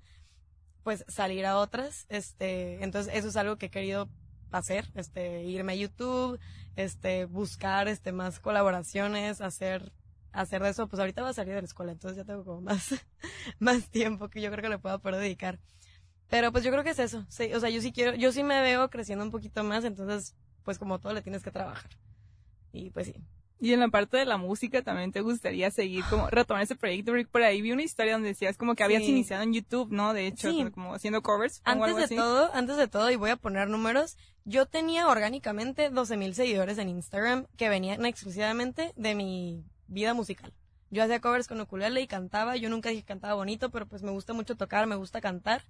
pues 0.83 1.05
salir 1.09 1.47
a 1.47 1.59
otras. 1.59 2.07
Este, 2.09 2.83
entonces 2.85 3.13
eso 3.15 3.29
es 3.29 3.37
algo 3.37 3.57
que 3.57 3.67
he 3.67 3.71
querido 3.71 4.09
hacer, 4.51 4.91
este, 4.95 5.43
irme 5.45 5.73
a 5.73 5.77
YouTube, 5.77 6.39
este, 6.77 7.25
buscar 7.25 7.89
este 7.89 8.13
más 8.13 8.39
colaboraciones, 8.41 9.41
hacer 9.41 9.93
hacer 10.33 10.63
de 10.65 10.71
eso, 10.71 10.89
pues 10.89 10.99
ahorita 10.99 11.23
va 11.23 11.29
a 11.29 11.33
salir 11.33 11.55
de 11.55 11.61
la 11.63 11.67
escuela, 11.67 11.93
entonces 11.93 12.17
ya 12.19 12.25
tengo 12.25 12.45
como 12.45 12.61
más 12.61 12.89
más 13.61 13.89
tiempo 13.91 14.29
que 14.29 14.41
yo 14.41 14.51
creo 14.51 14.63
que 14.63 14.69
le 14.69 14.79
puedo 14.81 14.99
poder 15.01 15.21
dedicar. 15.21 15.61
Pero 16.29 16.51
pues 16.53 16.65
yo 16.65 16.71
creo 16.71 16.83
que 16.85 16.91
es 16.91 16.99
eso. 16.99 17.25
Sí, 17.29 17.53
o 17.55 17.61
sea, 17.61 17.71
yo 17.71 17.81
sí 17.81 17.93
quiero, 17.93 18.15
yo 18.17 18.33
sí 18.33 18.43
me 18.43 18.61
veo 18.61 18.89
creciendo 18.91 19.25
un 19.25 19.31
poquito 19.31 19.63
más, 19.65 19.85
entonces 19.85 20.35
pues 20.65 20.79
como 20.79 20.99
todo 20.99 21.13
le 21.13 21.23
tienes 21.23 21.43
que 21.43 21.51
trabajar. 21.51 21.91
Y 22.73 22.91
pues 22.91 23.07
sí. 23.09 23.15
Y 23.61 23.73
en 23.73 23.81
la 23.81 23.89
parte 23.89 24.17
de 24.17 24.25
la 24.25 24.37
música 24.37 24.83
también 24.83 25.13
te 25.13 25.21
gustaría 25.21 25.71
seguir 25.71 26.05
como 26.11 26.29
retomar 26.29 26.63
ese 26.65 26.75
proyecto, 26.75 27.13
porque 27.13 27.27
por 27.27 27.43
ahí 27.43 27.63
vi 27.63 27.71
una 27.73 27.83
historia 27.83 28.15
donde 28.15 28.29
decías 28.29 28.57
como 28.57 28.75
que 28.75 28.83
habías 28.83 29.03
Sí. 29.05 29.11
iniciado 29.11 29.43
en 29.43 29.53
YouTube, 29.53 29.91
¿no? 29.93 30.13
De 30.13 30.27
hecho, 30.27 30.51
Sí. 30.51 30.67
como 30.73 30.95
haciendo 30.95 31.23
covers 31.23 31.61
Antes 31.65 31.85
algo 31.85 31.99
de 31.99 32.05
así. 32.05 32.17
todo, 32.17 32.51
antes 32.53 32.77
de 32.77 32.89
todo, 32.89 33.11
y 33.11 33.17
voy 33.17 33.31
a 33.31 33.37
poner 33.37 33.69
números, 33.69 34.17
yo 34.45 34.67
tenía 34.67 35.07
orgánicamente 35.09 35.89
12 35.89 36.17
mil 36.17 36.35
seguidores 36.35 36.79
en 36.79 36.89
Instagram 36.89 37.47
que 37.57 37.69
venían 37.69 38.05
exclusivamente 38.05 38.93
de 38.97 39.15
mi 39.15 39.65
vida 39.87 40.15
musical. 40.15 40.53
Yo 40.91 41.03
hacía 41.03 41.21
covers 41.21 41.49
con 41.49 41.61
ukulele 41.61 42.01
y 42.03 42.07
cantaba, 42.07 42.57
yo 42.57 42.69
nunca 42.69 42.89
dije 42.91 43.03
que 43.03 43.09
cantaba 43.09 43.35
bonito, 43.35 43.71
pero 43.71 43.87
pues 43.87 44.03
me 44.03 44.11
gusta 44.11 44.33
mucho 44.33 44.57
tocar, 44.57 44.87
me 44.87 44.97
gusta 44.97 45.21
cantar. 45.21 45.65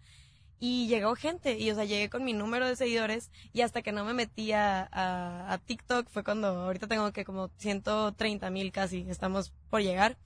Y 0.66 0.86
llegó 0.88 1.14
gente, 1.14 1.58
y 1.58 1.70
o 1.70 1.74
sea, 1.74 1.84
llegué 1.84 2.08
con 2.08 2.24
mi 2.24 2.32
número 2.32 2.66
de 2.66 2.74
seguidores, 2.74 3.30
y 3.52 3.60
hasta 3.60 3.82
que 3.82 3.92
no 3.92 4.02
me 4.04 4.14
metí 4.14 4.52
a, 4.52 4.88
a, 4.90 5.52
a 5.52 5.58
TikTok 5.58 6.08
fue 6.08 6.24
cuando 6.24 6.46
ahorita 6.48 6.86
tengo 6.86 7.12
que 7.12 7.26
como 7.26 7.50
130 7.58 8.48
mil 8.50 8.72
casi, 8.72 9.04
estamos 9.10 9.52
por 9.68 9.82
llegar 9.82 10.16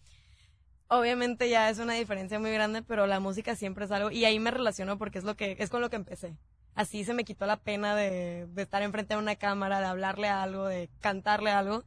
obviamente 0.89 1.49
ya 1.49 1.69
es 1.71 1.79
una 1.79 1.95
diferencia 1.95 2.39
muy 2.39 2.51
grande, 2.53 2.83
pero 2.83 3.07
la 3.07 3.21
música 3.21 3.55
siempre 3.55 3.85
es 3.85 3.91
algo, 3.91 4.11
y 4.11 4.25
ahí 4.25 4.39
me 4.39 4.51
relaciono 4.51 4.99
porque 4.99 5.19
es 5.19 5.25
lo 5.25 5.37
que, 5.37 5.57
es 5.59 5.71
con 5.71 5.81
lo 5.81 5.91
que 5.91 5.97
empecé. 5.97 6.37
Así 6.75 7.05
se 7.05 7.15
me 7.15 7.25
quitó 7.25 7.47
la 7.47 7.57
pena 7.59 7.95
de, 7.95 8.47
estar 8.57 8.83
enfrente 8.83 9.15
de 9.15 9.21
una 9.21 9.37
cámara, 9.37 9.81
de 9.81 9.87
hablarle 9.87 10.29
a 10.29 10.43
algo, 10.43 10.67
de 10.67 10.89
cantarle 11.01 11.51
algo. 11.51 11.85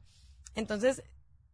Entonces, 0.55 1.03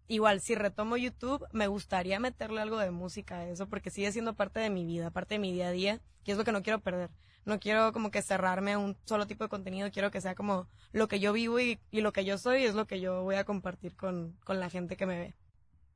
igual, 0.08 0.42
si 0.42 0.56
retomo 0.56 0.98
YouTube, 0.98 1.46
me 1.52 1.68
gustaría 1.68 2.20
meterle 2.20 2.62
algo 2.62 2.78
de 2.78 2.92
música 2.92 3.40
a 3.40 3.48
eso, 3.48 3.68
porque 3.68 3.90
sigue 3.90 4.12
siendo 4.12 4.36
parte 4.36 4.60
de 4.60 4.70
mi 4.70 4.86
vida, 4.86 5.12
parte 5.12 5.36
de 5.36 5.40
mi 5.40 5.52
día 5.52 5.68
a 5.68 5.72
día, 5.72 6.02
y 6.26 6.32
es 6.32 6.38
lo 6.38 6.44
que 6.44 6.52
no 6.52 6.64
quiero 6.64 6.80
perder. 6.80 7.10
No 7.46 7.60
quiero 7.60 7.94
como 7.94 8.12
que 8.12 8.22
cerrarme 8.22 8.74
a 8.74 8.78
un 8.78 8.98
solo 9.06 9.26
tipo 9.26 9.46
de 9.46 9.50
contenido, 9.50 9.90
quiero 9.92 10.12
que 10.12 10.20
sea 10.20 10.36
como 10.36 10.68
lo 10.92 11.08
que 11.08 11.20
yo 11.20 11.32
vivo 11.32 11.60
y, 11.60 11.80
y 11.92 12.02
lo 12.02 12.12
que 12.12 12.26
yo 12.26 12.38
soy 12.38 12.66
es 12.66 12.76
lo 12.76 12.88
que 12.88 13.00
yo 13.00 13.24
voy 13.24 13.36
a 13.36 13.46
compartir 13.46 13.96
con, 13.96 14.36
con 14.44 14.60
la 14.60 14.70
gente 14.70 14.98
que 14.98 15.06
me 15.06 15.18
ve. 15.18 15.36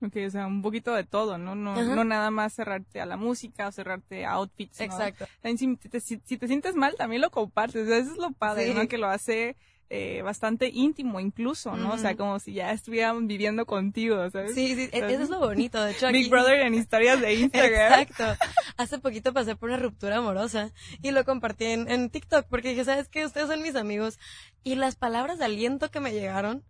Ok, 0.04 0.16
o 0.26 0.30
sea, 0.32 0.48
un 0.48 0.64
poquito 0.64 0.96
de 0.96 1.04
todo, 1.04 1.38
¿no? 1.38 1.54
No, 1.54 1.76
no 1.76 2.04
nada 2.04 2.32
más 2.32 2.54
cerrarte 2.54 3.00
a 3.02 3.06
la 3.06 3.18
música 3.18 3.68
o 3.68 3.72
cerrarte 3.72 4.26
a 4.26 4.32
outfits. 4.32 4.80
¿no? 4.80 4.86
Exacto. 4.86 5.26
Si 5.44 5.76
te, 5.78 6.00
si, 6.00 6.18
te, 6.18 6.48
sientes 6.48 6.76
mal, 6.76 6.96
también 6.96 7.22
lo 7.22 7.30
compartes. 7.30 7.88
Eso 7.88 8.14
es 8.14 8.18
lo 8.18 8.32
padre, 8.32 8.74
¿no? 8.74 8.88
Que 8.88 8.98
lo 8.98 9.08
hace 9.08 9.56
eh, 9.94 10.22
bastante 10.22 10.70
íntimo 10.74 11.20
incluso, 11.20 11.76
¿no? 11.76 11.92
O 11.92 11.98
sea, 11.98 12.16
como 12.16 12.40
si 12.40 12.54
ya 12.54 12.72
estuvieran 12.72 13.28
viviendo 13.28 13.66
contigo, 13.66 14.30
¿sabes? 14.30 14.56
Sí, 14.56 14.74
sí, 14.74 14.90
e-, 14.94 15.14
eso 15.14 15.24
es 15.24 15.30
lo 15.30 15.40
bonito. 15.40 15.84
De 15.84 15.92
hecho, 15.92 16.08
aquí... 16.08 16.20
Big 16.20 16.30
Brother 16.30 16.62
en 16.62 16.76
historias 16.76 17.20
de 17.20 17.34
Instagram. 17.34 18.00
Exacto. 18.00 18.46
Hace 18.78 19.00
poquito 19.00 19.34
pasé 19.34 19.58
por 19.58 19.68
una 19.68 19.78
ruptura 19.78 20.16
amorosa 20.16 20.72
y 21.02 21.12
lo 21.12 21.26
compartí 21.26 21.66
en, 21.66 21.92
en 21.92 22.10
TikTok 22.10 22.46
porque 22.48 22.70
dije, 22.70 22.86
¿sabes 22.86 23.10
qué? 23.10 23.26
Ustedes 23.26 23.50
son 23.50 23.62
mis 23.62 23.76
amigos. 23.76 24.18
Y 24.64 24.76
las 24.76 24.96
palabras 24.96 25.40
de 25.40 25.46
aliento 25.46 25.92
que 25.92 26.00
me 26.00 26.14
llegaron, 26.14 26.64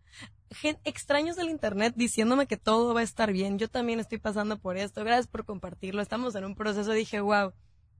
extraños 0.84 1.36
del 1.36 1.50
internet 1.50 1.94
diciéndome 1.96 2.48
que 2.48 2.58
todo 2.58 2.96
va 2.96 3.02
a 3.02 3.04
estar 3.04 3.32
bien. 3.32 3.60
Yo 3.60 3.68
también 3.68 4.00
estoy 4.00 4.18
pasando 4.18 4.58
por 4.58 4.78
esto. 4.78 5.04
Gracias 5.04 5.28
por 5.28 5.46
compartirlo. 5.46 6.02
Estamos 6.02 6.34
en 6.34 6.46
un 6.46 6.56
proceso. 6.56 6.92
Dije, 6.92 7.20
wow, 7.20 7.54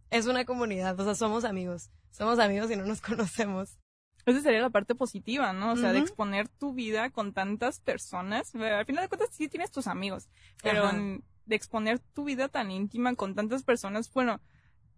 es 0.10 0.26
una 0.26 0.46
comunidad. 0.46 1.00
O 1.00 1.04
sea, 1.04 1.14
somos 1.14 1.46
amigos. 1.46 1.92
Somos 2.10 2.40
amigos 2.40 2.72
y 2.72 2.76
no 2.76 2.88
nos 2.88 3.02
conocemos. 3.02 3.78
Esa 4.26 4.42
sería 4.42 4.62
la 4.62 4.70
parte 4.70 4.96
positiva, 4.96 5.54
¿no? 5.54 5.74
O 5.74 5.78
sea, 5.78 5.94
de 5.94 6.00
exponer 6.00 6.48
tu 6.48 6.74
vida 6.74 7.10
con 7.10 7.34
tantas 7.34 7.80
personas. 7.80 8.54
Al 8.56 8.86
final 8.86 9.04
de 9.04 9.10
cuentas 9.10 9.30
sí 9.32 9.48
tienes 9.48 9.72
tus 9.72 9.88
amigos, 9.88 10.30
pero 10.62 10.92
de 10.92 11.56
exponer 11.56 12.00
tu 12.00 12.24
vida 12.24 12.48
tan 12.48 12.72
íntima 12.72 13.16
con 13.16 13.36
tantas 13.36 13.64
personas, 13.64 14.12
bueno, 14.14 14.40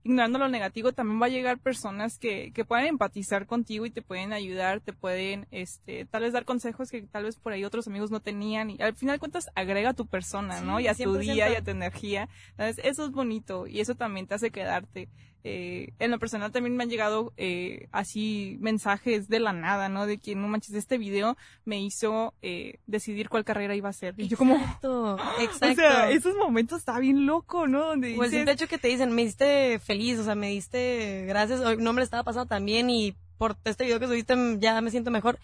ignorando 0.04 0.38
lo 0.38 0.50
negativo, 0.50 0.92
también 0.92 1.22
va 1.22 1.28
a 1.28 1.30
llegar 1.30 1.60
personas 1.60 2.20
que, 2.20 2.52
que 2.52 2.66
puedan 2.66 2.86
empatizar 2.86 3.46
contigo 3.46 3.86
y 3.86 3.90
te 3.90 4.02
pueden 4.02 4.34
ayudar, 4.34 4.82
te 4.82 4.92
pueden, 4.92 5.48
este, 5.52 6.06
tal 6.06 6.24
vez 6.24 6.34
dar 6.34 6.44
consejos 6.44 6.92
que 6.92 7.04
tal 7.04 7.24
vez 7.24 7.38
por 7.38 7.54
ahí 7.54 7.64
otros 7.64 7.88
amigos 7.88 8.12
no 8.12 8.20
tenían 8.20 8.70
y 8.70 8.82
al 8.82 8.96
final 8.96 9.16
de 9.16 9.20
cuentas 9.20 9.50
agrega 9.56 9.92
a 9.92 9.94
tu 9.94 10.06
persona, 10.08 10.62
¿no? 10.62 10.80
Y 10.80 10.88
a 10.88 10.94
tu 10.94 11.16
día 11.16 11.50
y 11.50 11.56
a 11.56 11.64
tu 11.64 11.72
energía. 11.72 12.28
Entonces, 12.52 12.84
eso 12.84 13.06
es 13.06 13.12
bonito 13.12 13.66
y 13.66 13.80
eso 13.80 13.96
también 13.96 14.28
te 14.28 14.36
hace 14.36 14.52
quedarte. 14.52 15.10
Eh, 15.46 15.94
en 16.00 16.10
lo 16.10 16.20
personal 16.20 16.54
también 16.54 16.78
me 16.78 16.84
han 16.84 16.90
llegado 16.90 17.34
eh, 17.36 17.90
así 17.92 18.58
mensajes 18.62 19.28
de 19.28 19.42
la 19.42 19.52
nada, 19.52 19.90
¿no? 19.90 20.06
De 20.08 20.18
que 20.18 20.36
no 20.36 20.48
manches, 20.48 20.74
este 20.74 20.98
video 20.98 21.36
me 21.66 21.82
hizo 21.82 22.34
eh, 22.42 22.80
decidir 22.88 23.28
cuál 23.28 23.44
carrera 23.44 23.76
iba 23.76 23.90
a 23.90 23.92
hacer. 23.92 24.14
Y 24.18 24.30
yo 24.30 24.38
como... 24.38 24.56
Exacto. 24.56 25.18
O 25.64 25.76
sea, 25.76 26.12
esos 26.12 26.36
momentos 26.36 26.80
está 26.80 27.00
bien 27.00 27.26
loco, 27.26 27.68
¿no? 27.68 27.88
Donde. 27.88 28.18
O 28.18 28.24
el 28.24 28.48
hecho 28.48 28.68
que 28.68 28.78
te 28.78 28.88
dicen, 28.88 29.12
me 29.12 29.24
diste 29.24 29.80
feliz, 29.80 30.20
o 30.20 30.24
sea, 30.24 30.36
me 30.36 30.50
diste 30.50 31.26
gracias, 31.28 31.60
no 31.78 31.94
me 31.94 32.00
lo 32.00 32.04
estaba 32.04 32.24
pasando 32.24 32.48
tan 32.48 32.66
bien 32.66 32.90
y 32.90 33.16
por 33.38 33.58
este 33.66 33.86
video 33.86 34.00
que 34.00 34.08
subiste 34.08 34.36
ya 34.60 34.80
me 34.82 34.92
siento 34.92 35.12
mejor. 35.12 35.40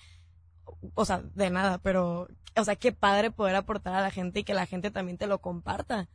O 0.93 1.05
sea, 1.05 1.21
de 1.35 1.49
nada, 1.49 1.79
pero, 1.79 2.27
o 2.55 2.63
sea, 2.63 2.75
qué 2.75 2.91
padre 2.91 3.31
poder 3.31 3.55
aportar 3.55 3.95
a 3.95 4.01
la 4.01 4.11
gente 4.11 4.39
y 4.41 4.43
que 4.43 4.53
la 4.53 4.65
gente 4.65 4.91
también 4.91 5.17
te 5.17 5.27
lo 5.27 5.39
comparta. 5.39 6.07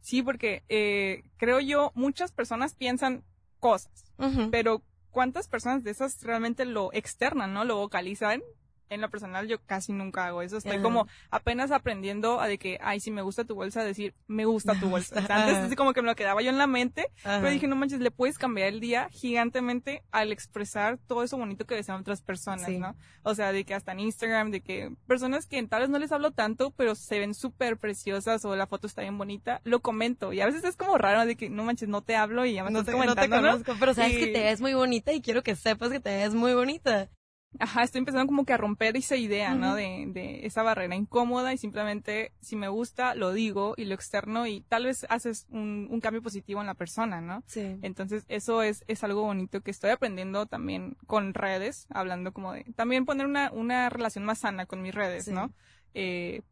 Sí, 0.00 0.22
porque 0.22 0.62
eh, 0.68 1.22
creo 1.36 1.60
yo, 1.60 1.92
muchas 1.94 2.32
personas 2.32 2.74
piensan 2.74 3.24
cosas, 3.60 4.04
pero 4.50 4.82
¿cuántas 5.10 5.48
personas 5.48 5.84
de 5.84 5.90
esas 5.90 6.22
realmente 6.22 6.64
lo 6.64 6.92
externan, 6.92 7.54
no? 7.54 7.64
Lo 7.64 7.76
vocalizan 7.76 8.42
en 8.90 9.00
lo 9.00 9.10
personal 9.10 9.48
yo 9.48 9.58
casi 9.64 9.92
nunca 9.92 10.26
hago 10.26 10.42
eso. 10.42 10.58
Estoy 10.58 10.80
como 10.80 11.06
apenas 11.30 11.70
aprendiendo 11.70 12.40
a 12.40 12.46
de 12.46 12.58
que, 12.58 12.78
ay, 12.82 13.00
si 13.00 13.10
me 13.10 13.22
gusta 13.22 13.44
tu 13.44 13.54
bolsa, 13.54 13.82
decir, 13.84 14.14
me 14.26 14.44
gusta 14.44 14.78
tu 14.78 14.88
bolsa. 14.88 15.16
antes 15.28 15.56
así 15.56 15.76
como 15.76 15.92
que 15.92 16.02
me 16.02 16.08
lo 16.08 16.14
quedaba 16.14 16.42
yo 16.42 16.50
en 16.50 16.58
la 16.58 16.66
mente, 16.66 17.10
pero 17.22 17.50
dije, 17.50 17.66
no 17.66 17.76
manches, 17.76 18.00
le 18.00 18.10
puedes 18.10 18.38
cambiar 18.38 18.68
el 18.68 18.80
día 18.80 19.08
gigantemente 19.10 20.02
al 20.10 20.32
expresar 20.32 20.98
todo 21.06 21.22
eso 21.22 21.36
bonito 21.36 21.66
que 21.66 21.74
desean 21.74 22.00
otras 22.00 22.22
personas, 22.22 22.68
¿no? 22.68 22.94
O 23.22 23.34
sea, 23.34 23.52
de 23.52 23.64
que 23.64 23.74
hasta 23.74 23.92
en 23.92 24.00
Instagram, 24.00 24.50
de 24.50 24.60
que 24.60 24.94
personas 25.06 25.46
que 25.46 25.62
tal 25.66 25.80
vez 25.82 25.90
no 25.90 25.98
les 25.98 26.12
hablo 26.12 26.30
tanto, 26.32 26.70
pero 26.72 26.94
se 26.94 27.18
ven 27.18 27.34
súper 27.34 27.78
preciosas 27.78 28.44
o 28.44 28.54
la 28.56 28.66
foto 28.66 28.86
está 28.86 29.02
bien 29.02 29.16
bonita, 29.18 29.60
lo 29.64 29.80
comento. 29.80 30.32
Y 30.32 30.40
a 30.40 30.46
veces 30.46 30.64
es 30.64 30.76
como 30.76 30.98
raro 30.98 31.24
de 31.26 31.36
que, 31.36 31.48
no 31.50 31.64
manches, 31.64 31.88
no 31.88 32.02
te 32.02 32.16
hablo 32.16 32.44
y 32.44 32.54
ya 32.54 32.64
me 32.64 32.70
no 32.70 32.80
estás 32.80 32.94
comentando, 32.94 33.36
no 33.36 33.42
te 33.42 33.48
conozco, 33.48 33.76
pero 33.78 33.94
sabes 33.94 34.16
que 34.16 34.28
te 34.28 34.42
ves 34.42 34.60
muy 34.60 34.74
bonita 34.74 35.12
y 35.12 35.20
quiero 35.20 35.42
que 35.42 35.56
sepas 35.56 35.90
que 35.90 36.00
te 36.00 36.14
ves 36.14 36.34
muy 36.34 36.54
bonita. 36.54 37.08
Ajá, 37.58 37.82
estoy 37.82 38.00
empezando 38.00 38.26
como 38.26 38.44
que 38.44 38.52
a 38.52 38.56
romper 38.56 38.96
esa 38.96 39.16
idea, 39.16 39.54
¿no? 39.54 39.74
De, 39.74 40.06
de 40.08 40.46
esa 40.46 40.62
barrera 40.62 40.96
incómoda 40.96 41.52
y 41.52 41.58
simplemente 41.58 42.32
si 42.40 42.56
me 42.56 42.68
gusta 42.68 43.14
lo 43.14 43.32
digo 43.32 43.74
y 43.76 43.84
lo 43.84 43.94
externo 43.94 44.46
y 44.46 44.62
tal 44.62 44.86
vez 44.86 45.06
haces 45.08 45.46
un, 45.50 45.86
un 45.90 46.00
cambio 46.00 46.22
positivo 46.22 46.60
en 46.60 46.66
la 46.66 46.74
persona, 46.74 47.20
¿no? 47.20 47.42
Sí. 47.46 47.78
Entonces 47.82 48.24
eso 48.28 48.62
es, 48.62 48.84
es 48.88 49.04
algo 49.04 49.22
bonito 49.22 49.60
que 49.60 49.70
estoy 49.70 49.90
aprendiendo 49.90 50.46
también 50.46 50.96
con 51.06 51.34
redes, 51.34 51.86
hablando 51.90 52.32
como 52.32 52.52
de, 52.52 52.64
también 52.76 53.04
poner 53.04 53.26
una, 53.26 53.50
una 53.52 53.88
relación 53.88 54.24
más 54.24 54.38
sana 54.38 54.66
con 54.66 54.82
mis 54.82 54.94
redes, 54.94 55.28
¿no? 55.28 55.52
Eh, 55.94 56.42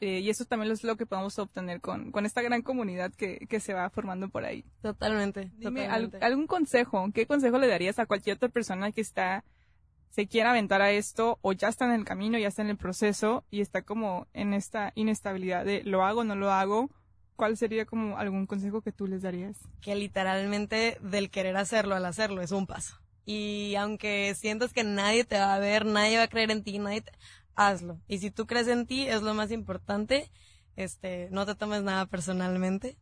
eh, 0.00 0.20
y 0.20 0.30
eso 0.30 0.44
también 0.44 0.70
es 0.70 0.84
lo 0.84 0.96
que 0.96 1.06
podemos 1.06 1.38
obtener 1.38 1.80
con, 1.80 2.12
con 2.12 2.24
esta 2.24 2.40
gran 2.40 2.62
comunidad 2.62 3.12
que, 3.12 3.46
que 3.48 3.58
se 3.58 3.74
va 3.74 3.90
formando 3.90 4.28
por 4.28 4.44
ahí. 4.44 4.64
Totalmente. 4.80 5.50
Dime, 5.56 5.84
totalmente. 5.84 6.18
¿algún 6.18 6.46
consejo? 6.46 7.10
¿Qué 7.12 7.26
consejo 7.26 7.58
le 7.58 7.66
darías 7.66 7.98
a 7.98 8.06
cualquier 8.06 8.36
otra 8.36 8.48
persona 8.48 8.92
que 8.92 9.00
está 9.00 9.44
se 10.10 10.26
quiera 10.26 10.50
aventar 10.50 10.82
a 10.82 10.90
esto 10.90 11.38
o 11.42 11.52
ya 11.52 11.68
está 11.68 11.84
en 11.84 11.92
el 11.92 12.04
camino, 12.04 12.38
ya 12.38 12.48
está 12.48 12.62
en 12.62 12.70
el 12.70 12.76
proceso 12.76 13.44
y 13.50 13.60
está 13.60 13.82
como 13.82 14.26
en 14.32 14.54
esta 14.54 14.92
inestabilidad 14.94 15.64
de 15.64 15.82
lo 15.84 16.04
hago, 16.04 16.24
no 16.24 16.34
lo 16.34 16.50
hago, 16.50 16.90
¿cuál 17.36 17.56
sería 17.56 17.86
como 17.86 18.18
algún 18.18 18.46
consejo 18.46 18.82
que 18.82 18.92
tú 18.92 19.06
les 19.06 19.22
darías? 19.22 19.56
Que 19.80 19.94
literalmente 19.94 20.98
del 21.00 21.30
querer 21.30 21.56
hacerlo 21.56 21.94
al 21.94 22.04
hacerlo 22.04 22.42
es 22.42 22.50
un 22.50 22.66
paso. 22.66 22.98
Y 23.24 23.74
aunque 23.76 24.34
sientas 24.34 24.72
que 24.72 24.84
nadie 24.84 25.24
te 25.24 25.38
va 25.38 25.54
a 25.54 25.58
ver, 25.58 25.84
nadie 25.84 26.16
va 26.16 26.24
a 26.24 26.28
creer 26.28 26.50
en 26.50 26.64
ti, 26.64 26.78
nadie 26.78 27.04
hazlo. 27.54 28.00
Y 28.08 28.18
si 28.18 28.30
tú 28.30 28.46
crees 28.46 28.68
en 28.68 28.86
ti, 28.86 29.06
es 29.06 29.22
lo 29.22 29.34
más 29.34 29.50
importante. 29.50 30.30
Este, 30.76 31.28
no 31.30 31.44
te 31.44 31.54
tomes 31.54 31.82
nada 31.82 32.06
personalmente. 32.06 32.96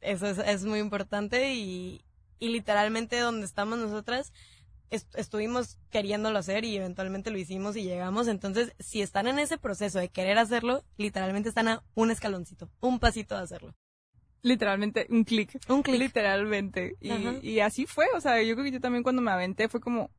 Eso 0.00 0.26
es, 0.26 0.38
es 0.38 0.64
muy 0.64 0.78
importante 0.78 1.54
y, 1.54 2.02
y 2.38 2.48
literalmente 2.48 3.18
donde 3.18 3.44
estamos 3.44 3.78
nosotras, 3.78 4.32
estuvimos 4.90 5.78
queriéndolo 5.90 6.38
hacer 6.38 6.64
y 6.64 6.76
eventualmente 6.76 7.30
lo 7.30 7.38
hicimos 7.38 7.76
y 7.76 7.82
llegamos. 7.82 8.28
Entonces, 8.28 8.74
si 8.78 9.02
están 9.02 9.28
en 9.28 9.38
ese 9.38 9.58
proceso 9.58 9.98
de 9.98 10.08
querer 10.08 10.38
hacerlo, 10.38 10.84
literalmente 10.96 11.48
están 11.48 11.68
a 11.68 11.82
un 11.94 12.10
escaloncito, 12.10 12.70
un 12.80 12.98
pasito 12.98 13.36
de 13.36 13.42
hacerlo. 13.42 13.74
Literalmente, 14.42 15.06
un 15.10 15.24
clic. 15.24 15.58
Un 15.68 15.82
clic. 15.82 15.98
Literalmente. 15.98 16.96
Y, 17.00 17.10
y, 17.42 17.60
así 17.60 17.86
fue. 17.86 18.06
O 18.14 18.20
sea, 18.20 18.40
yo 18.42 18.54
creo 18.54 18.64
que 18.64 18.72
yo 18.72 18.80
también 18.80 19.02
cuando 19.02 19.20
me 19.20 19.30
aventé 19.30 19.68
fue 19.68 19.80
como, 19.80 20.10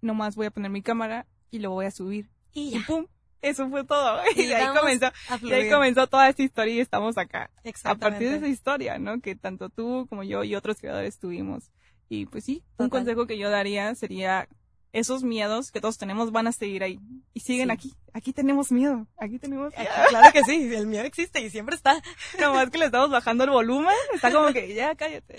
nomás 0.00 0.36
voy 0.36 0.46
a 0.46 0.50
poner 0.50 0.70
mi 0.70 0.82
cámara 0.82 1.26
y 1.50 1.58
lo 1.58 1.70
voy 1.70 1.86
a 1.86 1.90
subir. 1.90 2.30
Y, 2.52 2.72
ya. 2.72 2.84
pum. 2.86 3.06
Eso 3.42 3.68
fue 3.70 3.84
todo. 3.84 4.20
Y, 4.36 4.52
ahí 4.52 4.76
comenzó, 4.76 5.06
y 5.42 5.52
ahí 5.52 5.70
comenzó 5.70 6.06
toda 6.06 6.28
esta 6.28 6.42
historia 6.42 6.74
y 6.74 6.80
estamos 6.80 7.16
acá. 7.16 7.50
A 7.84 7.94
partir 7.94 8.28
de 8.28 8.36
esa 8.36 8.48
historia, 8.48 8.98
¿no? 8.98 9.20
Que 9.20 9.34
tanto 9.34 9.70
tú 9.70 10.06
como 10.08 10.22
yo 10.22 10.44
y 10.44 10.54
otros 10.54 10.78
creadores 10.78 11.18
tuvimos. 11.18 11.70
Y 12.10 12.26
pues 12.26 12.44
sí, 12.44 12.64
un 12.76 12.90
consejo 12.90 13.26
que 13.28 13.38
yo 13.38 13.50
daría 13.50 13.94
sería 13.94 14.48
esos 14.92 15.22
miedos 15.22 15.70
que 15.70 15.80
todos 15.80 15.96
tenemos 15.96 16.32
van 16.32 16.48
a 16.48 16.52
seguir 16.52 16.82
ahí. 16.82 16.98
Y 17.32 17.40
siguen 17.40 17.70
aquí. 17.70 17.94
Aquí 18.12 18.32
tenemos 18.32 18.72
miedo. 18.72 19.06
Aquí 19.16 19.38
tenemos 19.38 19.72
miedo. 19.76 19.90
claro 20.08 20.32
que 20.32 20.42
sí, 20.42 20.74
el 20.74 20.88
miedo 20.88 21.04
existe 21.04 21.40
y 21.40 21.50
siempre 21.50 21.76
está. 21.76 22.02
Nomás 22.40 22.70
que 22.70 22.78
le 22.78 22.86
estamos 22.86 23.10
bajando 23.10 23.44
el 23.44 23.50
volumen. 23.50 23.94
Está 24.12 24.32
como 24.32 24.52
que, 24.52 24.74
ya 24.74 24.96
cállate. 24.96 25.38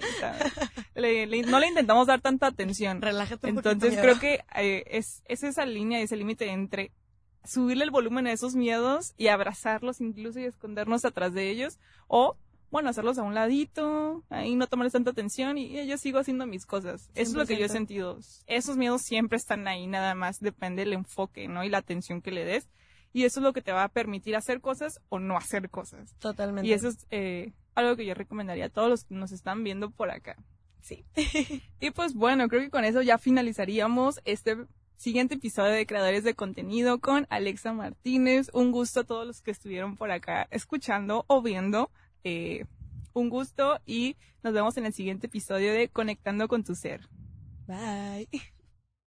no 0.96 1.60
le 1.60 1.68
intentamos 1.68 2.08
dar 2.08 2.22
tanta 2.22 2.48
atención. 2.48 3.02
Relájate 3.02 3.52
un 3.52 3.58
Entonces 3.58 4.00
creo 4.00 4.18
que 4.18 4.46
eh, 4.56 4.86
es, 4.88 5.24
es 5.26 5.44
esa 5.44 5.66
línea, 5.66 6.00
ese 6.00 6.16
límite 6.16 6.50
entre 6.52 6.94
subirle 7.44 7.84
el 7.84 7.92
volumen 7.92 8.28
a 8.28 8.32
esos 8.32 8.56
miedos 8.56 9.14
y 9.18 9.28
abrazarlos 9.28 10.00
incluso 10.00 10.40
y 10.40 10.46
escondernos 10.46 11.04
atrás 11.04 11.34
de 11.34 11.50
ellos. 11.50 11.80
O 12.08 12.38
bueno, 12.72 12.90
hacerlos 12.90 13.18
a 13.18 13.24
un 13.24 13.36
ladito, 13.36 14.24
ahí 14.30 14.56
no 14.56 14.66
tomarles 14.68 14.94
tanta 14.94 15.12
atención 15.12 15.58
y 15.58 15.86
yo 15.86 15.98
sigo 15.98 16.20
haciendo 16.20 16.48
mis 16.48 16.66
cosas. 16.66 17.12
Eso 17.16 17.32
es 17.32 17.34
lo 17.34 17.46
que 17.46 17.58
yo 17.58 17.66
he 17.66 17.70
sentido. 17.70 18.18
Esos 18.48 18.78
miedos 18.78 19.02
siempre 19.02 19.38
están 19.38 19.68
ahí, 19.68 19.88
nada 19.88 20.16
más 20.16 20.40
depende 20.40 20.84
del 20.84 20.94
enfoque, 20.94 21.50
¿no? 21.50 21.66
Y 21.66 21.70
la 21.70 21.80
atención 21.80 22.22
que 22.22 22.32
le 22.32 22.46
des. 22.46 22.70
Y 23.14 23.26
eso 23.26 23.42
es 23.42 23.44
lo 23.44 23.52
que 23.52 23.62
te 23.62 23.74
va 23.74 23.84
a 23.84 23.90
permitir 23.90 24.38
hacer 24.38 24.62
cosas 24.62 25.02
o 25.10 25.20
no 25.20 25.36
hacer 25.36 25.70
cosas. 25.70 26.16
Totalmente. 26.20 26.68
Y 26.68 26.72
eso 26.72 26.88
es 26.88 27.06
eh, 27.12 27.52
algo 27.76 27.98
que 27.98 28.06
yo 28.06 28.14
recomendaría 28.14 28.68
a 28.68 28.70
todos 28.70 28.90
los 28.90 29.04
que 29.04 29.16
nos 29.16 29.34
están 29.34 29.66
viendo 29.66 29.92
por 29.92 30.10
acá. 30.10 30.38
Sí. 30.82 31.06
y 31.82 31.92
pues 31.92 32.14
bueno, 32.14 32.48
creo 32.48 32.62
que 32.62 32.70
con 32.70 32.86
eso 32.86 33.02
ya 33.02 33.18
finalizaríamos 33.18 34.22
este 34.24 34.56
siguiente 34.96 35.36
episodio 35.36 35.72
de 35.74 35.86
Creadores 35.86 36.24
de 36.24 36.36
Contenido 36.36 37.00
con 37.00 37.28
Alexa 37.30 37.74
Martínez. 37.74 38.50
Un 38.54 38.72
gusto 38.72 39.02
a 39.02 39.04
todos 39.04 39.28
los 39.28 39.42
que 39.42 39.52
estuvieron 39.52 39.98
por 39.98 40.12
acá 40.12 40.48
escuchando 40.52 41.26
o 41.28 41.42
viendo. 41.42 41.92
Eh, 42.24 42.66
un 43.14 43.30
gusto 43.30 43.80
y 43.86 44.16
nos 44.44 44.54
vemos 44.54 44.78
en 44.78 44.86
el 44.86 44.94
siguiente 44.94 45.28
episodio 45.28 45.74
de 45.74 45.90
Conectando 45.90 46.48
con 46.48 46.64
tu 46.64 46.76
Ser. 46.76 47.02
Bye. 47.68 48.28